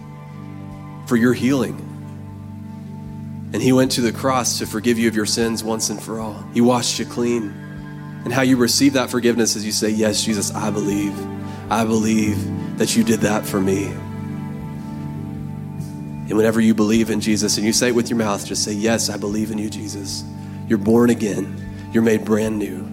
for 1.08 1.16
your 1.16 1.34
healing. 1.34 1.90
And 3.54 3.62
he 3.62 3.72
went 3.72 3.92
to 3.94 4.02
the 4.02 4.12
cross 4.12 4.58
to 4.60 4.66
forgive 4.66 4.98
you 4.98 5.08
of 5.08 5.16
your 5.16 5.28
sins 5.28 5.64
once 5.64 5.90
and 5.90 6.02
for 6.02 6.20
all. 6.20 6.44
He 6.54 6.62
washed 6.62 6.98
you 6.98 7.06
clean 7.06 7.63
and 8.24 8.32
how 8.32 8.42
you 8.42 8.56
receive 8.58 8.94
that 8.94 9.10
forgiveness 9.10 9.56
is 9.56 9.66
you 9.66 9.72
say, 9.72 9.90
Yes, 9.90 10.24
Jesus, 10.24 10.54
I 10.54 10.70
believe. 10.70 11.14
I 11.70 11.86
believe 11.86 12.78
that 12.78 12.96
you 12.96 13.04
did 13.04 13.22
that 13.22 13.46
for 13.46 13.60
me. 13.60 13.88
And 16.28 16.38
whenever 16.38 16.62
you 16.62 16.74
believe 16.74 17.10
in 17.10 17.20
Jesus 17.20 17.58
and 17.58 17.66
you 17.66 17.74
say 17.74 17.90
it 17.90 17.96
with 17.96 18.10
your 18.10 18.18
mouth, 18.18 18.46
just 18.46 18.64
say, 18.64 18.74
Yes, 18.74 19.10
I 19.10 19.18
believe 19.18 19.52
in 19.52 19.58
you, 19.58 19.70
Jesus. 19.70 20.24
You're 20.68 20.78
born 20.78 21.10
again, 21.10 21.90
you're 21.92 22.04
made 22.04 22.24
brand 22.24 22.58
new. 22.58 22.90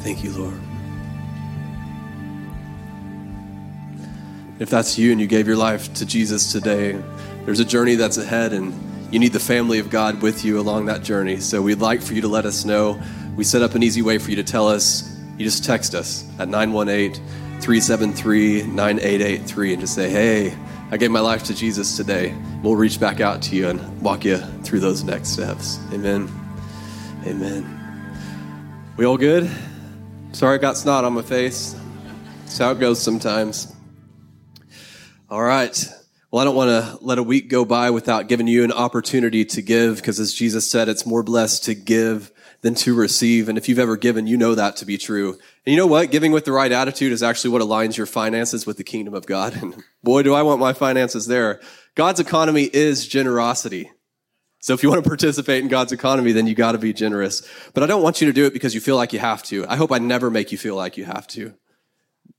Thank 0.00 0.22
you, 0.22 0.32
Lord. 0.32 0.73
If 4.58 4.70
that's 4.70 4.96
you 4.96 5.10
and 5.10 5.20
you 5.20 5.26
gave 5.26 5.48
your 5.48 5.56
life 5.56 5.92
to 5.94 6.06
Jesus 6.06 6.52
today, 6.52 7.00
there's 7.44 7.58
a 7.58 7.64
journey 7.64 7.96
that's 7.96 8.18
ahead 8.18 8.52
and 8.52 8.72
you 9.12 9.18
need 9.18 9.32
the 9.32 9.40
family 9.40 9.80
of 9.80 9.90
God 9.90 10.22
with 10.22 10.44
you 10.44 10.60
along 10.60 10.86
that 10.86 11.02
journey. 11.02 11.40
So 11.40 11.60
we'd 11.60 11.80
like 11.80 12.00
for 12.00 12.14
you 12.14 12.20
to 12.20 12.28
let 12.28 12.46
us 12.46 12.64
know. 12.64 13.00
We 13.36 13.42
set 13.42 13.62
up 13.62 13.74
an 13.74 13.82
easy 13.82 14.00
way 14.00 14.18
for 14.18 14.30
you 14.30 14.36
to 14.36 14.44
tell 14.44 14.68
us. 14.68 15.18
You 15.36 15.44
just 15.44 15.64
text 15.64 15.94
us 15.94 16.24
at 16.38 16.48
918 16.48 17.14
373 17.60 18.62
9883 18.62 19.72
and 19.72 19.80
just 19.80 19.94
say, 19.94 20.08
hey, 20.08 20.56
I 20.92 20.96
gave 20.98 21.10
my 21.10 21.20
life 21.20 21.42
to 21.44 21.54
Jesus 21.54 21.96
today. 21.96 22.32
We'll 22.62 22.76
reach 22.76 23.00
back 23.00 23.20
out 23.20 23.42
to 23.42 23.56
you 23.56 23.68
and 23.68 24.00
walk 24.00 24.24
you 24.24 24.38
through 24.62 24.80
those 24.80 25.02
next 25.02 25.30
steps. 25.30 25.80
Amen. 25.92 26.30
Amen. 27.26 27.80
We 28.96 29.04
all 29.04 29.18
good? 29.18 29.50
Sorry 30.32 30.54
I 30.54 30.60
got 30.60 30.76
snot 30.76 31.04
on 31.04 31.12
my 31.12 31.22
face. 31.22 31.74
That's 32.42 32.58
how 32.58 32.70
it 32.70 32.78
goes 32.78 33.02
sometimes. 33.02 33.73
All 35.30 35.42
right. 35.42 35.88
Well, 36.30 36.42
I 36.42 36.44
don't 36.44 36.54
want 36.54 36.68
to 36.68 36.98
let 37.02 37.16
a 37.16 37.22
week 37.22 37.48
go 37.48 37.64
by 37.64 37.90
without 37.90 38.28
giving 38.28 38.46
you 38.46 38.62
an 38.62 38.72
opportunity 38.72 39.46
to 39.46 39.62
give 39.62 39.96
because 39.96 40.20
as 40.20 40.34
Jesus 40.34 40.70
said, 40.70 40.88
it's 40.90 41.06
more 41.06 41.22
blessed 41.22 41.64
to 41.64 41.74
give 41.74 42.30
than 42.60 42.74
to 42.74 42.94
receive. 42.94 43.48
And 43.48 43.56
if 43.56 43.66
you've 43.66 43.78
ever 43.78 43.96
given, 43.96 44.26
you 44.26 44.36
know 44.36 44.54
that 44.54 44.76
to 44.76 44.84
be 44.84 44.98
true. 44.98 45.32
And 45.64 45.72
you 45.72 45.76
know 45.76 45.86
what? 45.86 46.10
Giving 46.10 46.32
with 46.32 46.44
the 46.44 46.52
right 46.52 46.70
attitude 46.70 47.10
is 47.10 47.22
actually 47.22 47.50
what 47.50 47.62
aligns 47.62 47.96
your 47.96 48.06
finances 48.06 48.66
with 48.66 48.76
the 48.76 48.84
kingdom 48.84 49.14
of 49.14 49.24
God. 49.24 49.54
And 49.62 49.82
boy, 50.02 50.22
do 50.24 50.34
I 50.34 50.42
want 50.42 50.60
my 50.60 50.74
finances 50.74 51.26
there. 51.26 51.60
God's 51.94 52.20
economy 52.20 52.64
is 52.64 53.06
generosity. 53.06 53.90
So 54.60 54.74
if 54.74 54.82
you 54.82 54.90
want 54.90 55.04
to 55.04 55.08
participate 55.08 55.62
in 55.62 55.68
God's 55.68 55.92
economy, 55.92 56.32
then 56.32 56.46
you 56.46 56.54
got 56.54 56.72
to 56.72 56.78
be 56.78 56.92
generous. 56.92 57.48
But 57.72 57.82
I 57.82 57.86
don't 57.86 58.02
want 58.02 58.20
you 58.20 58.26
to 58.26 58.32
do 58.34 58.44
it 58.44 58.52
because 58.52 58.74
you 58.74 58.80
feel 58.82 58.96
like 58.96 59.14
you 59.14 59.20
have 59.20 59.42
to. 59.44 59.66
I 59.68 59.76
hope 59.76 59.90
I 59.90 59.98
never 59.98 60.30
make 60.30 60.52
you 60.52 60.58
feel 60.58 60.76
like 60.76 60.98
you 60.98 61.06
have 61.06 61.26
to 61.28 61.54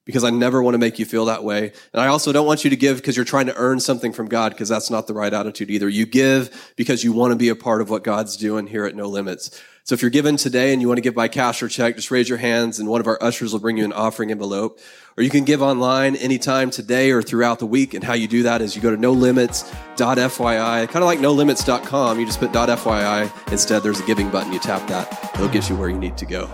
because 0.05 0.23
I 0.23 0.29
never 0.29 0.61
want 0.61 0.75
to 0.75 0.77
make 0.77 0.99
you 0.99 1.05
feel 1.05 1.25
that 1.25 1.43
way. 1.43 1.73
And 1.91 2.01
I 2.01 2.07
also 2.07 2.31
don't 2.31 2.45
want 2.45 2.63
you 2.63 2.69
to 2.69 2.75
give 2.75 2.97
because 2.97 3.15
you're 3.15 3.25
trying 3.25 3.47
to 3.47 3.55
earn 3.55 3.79
something 3.79 4.13
from 4.13 4.27
God 4.27 4.51
because 4.51 4.69
that's 4.69 4.89
not 4.89 5.07
the 5.07 5.13
right 5.13 5.33
attitude 5.33 5.69
either. 5.69 5.89
You 5.89 6.05
give 6.05 6.73
because 6.75 7.03
you 7.03 7.11
want 7.11 7.31
to 7.31 7.35
be 7.35 7.49
a 7.49 7.55
part 7.55 7.81
of 7.81 7.89
what 7.89 8.03
God's 8.03 8.37
doing 8.37 8.67
here 8.67 8.85
at 8.85 8.95
No 8.95 9.07
Limits. 9.07 9.61
So 9.83 9.93
if 9.93 10.01
you're 10.01 10.09
given 10.09 10.35
today 10.35 10.73
and 10.73 10.81
you 10.81 10.87
want 10.87 10.97
to 10.97 11.03
give 11.03 11.13
by 11.13 11.27
cash 11.27 11.61
or 11.61 11.67
check, 11.67 11.95
just 11.95 12.09
raise 12.09 12.27
your 12.27 12.39
hands 12.39 12.79
and 12.79 12.89
one 12.89 13.01
of 13.01 13.07
our 13.07 13.21
ushers 13.21 13.53
will 13.53 13.59
bring 13.59 13.77
you 13.77 13.85
an 13.85 13.93
offering 13.93 14.31
envelope. 14.31 14.79
Or 15.15 15.23
you 15.23 15.29
can 15.29 15.43
give 15.43 15.61
online 15.61 16.15
anytime 16.15 16.71
today 16.71 17.11
or 17.11 17.21
throughout 17.21 17.59
the 17.59 17.67
week. 17.67 17.93
And 17.93 18.03
how 18.03 18.13
you 18.13 18.27
do 18.27 18.43
that 18.43 18.61
is 18.61 18.75
you 18.75 18.81
go 18.81 18.89
to 18.89 18.97
nolimits.fyi, 18.97 20.87
kind 20.87 20.95
of 20.95 21.03
like 21.03 21.19
nolimits.com. 21.19 22.19
You 22.19 22.25
just 22.25 22.39
put 22.39 22.51
.fyi 22.51 23.51
instead. 23.51 23.83
There's 23.83 23.99
a 23.99 24.05
giving 24.05 24.31
button. 24.31 24.51
You 24.51 24.59
tap 24.59 24.87
that. 24.87 25.35
It'll 25.35 25.49
get 25.49 25.69
you 25.69 25.75
where 25.75 25.89
you 25.89 25.99
need 25.99 26.17
to 26.17 26.25
go. 26.25 26.49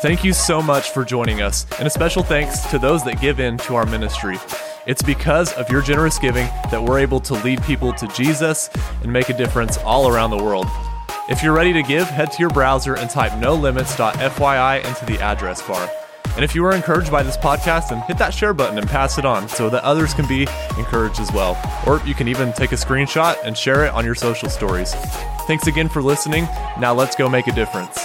Thank 0.00 0.24
you 0.24 0.32
so 0.32 0.62
much 0.62 0.92
for 0.92 1.04
joining 1.04 1.42
us, 1.42 1.66
and 1.78 1.86
a 1.86 1.90
special 1.90 2.22
thanks 2.22 2.60
to 2.70 2.78
those 2.78 3.04
that 3.04 3.20
give 3.20 3.38
in 3.38 3.58
to 3.58 3.74
our 3.74 3.84
ministry. 3.84 4.38
It's 4.86 5.02
because 5.02 5.52
of 5.52 5.68
your 5.68 5.82
generous 5.82 6.18
giving 6.18 6.46
that 6.70 6.82
we're 6.82 6.98
able 6.98 7.20
to 7.20 7.34
lead 7.34 7.62
people 7.64 7.92
to 7.92 8.08
Jesus 8.08 8.70
and 9.02 9.12
make 9.12 9.28
a 9.28 9.36
difference 9.36 9.76
all 9.78 10.08
around 10.08 10.30
the 10.30 10.42
world. 10.42 10.66
If 11.28 11.42
you're 11.42 11.52
ready 11.52 11.74
to 11.74 11.82
give, 11.82 12.08
head 12.08 12.32
to 12.32 12.40
your 12.40 12.48
browser 12.48 12.96
and 12.96 13.10
type 13.10 13.32
nolimits.fyi 13.32 14.84
into 14.86 15.04
the 15.04 15.20
address 15.20 15.60
bar. 15.68 15.90
And 16.34 16.44
if 16.44 16.54
you 16.54 16.62
were 16.62 16.74
encouraged 16.74 17.10
by 17.10 17.22
this 17.22 17.36
podcast, 17.36 17.90
then 17.90 18.00
hit 18.02 18.16
that 18.16 18.32
share 18.32 18.54
button 18.54 18.78
and 18.78 18.88
pass 18.88 19.18
it 19.18 19.26
on 19.26 19.50
so 19.50 19.68
that 19.68 19.84
others 19.84 20.14
can 20.14 20.26
be 20.26 20.46
encouraged 20.78 21.20
as 21.20 21.30
well. 21.32 21.60
Or 21.86 22.00
you 22.06 22.14
can 22.14 22.26
even 22.26 22.54
take 22.54 22.72
a 22.72 22.76
screenshot 22.76 23.36
and 23.44 23.54
share 23.54 23.84
it 23.84 23.92
on 23.92 24.06
your 24.06 24.14
social 24.14 24.48
stories. 24.48 24.94
Thanks 25.46 25.66
again 25.66 25.90
for 25.90 26.00
listening. 26.00 26.44
Now 26.78 26.94
let's 26.94 27.16
go 27.16 27.28
make 27.28 27.48
a 27.48 27.52
difference. 27.52 27.98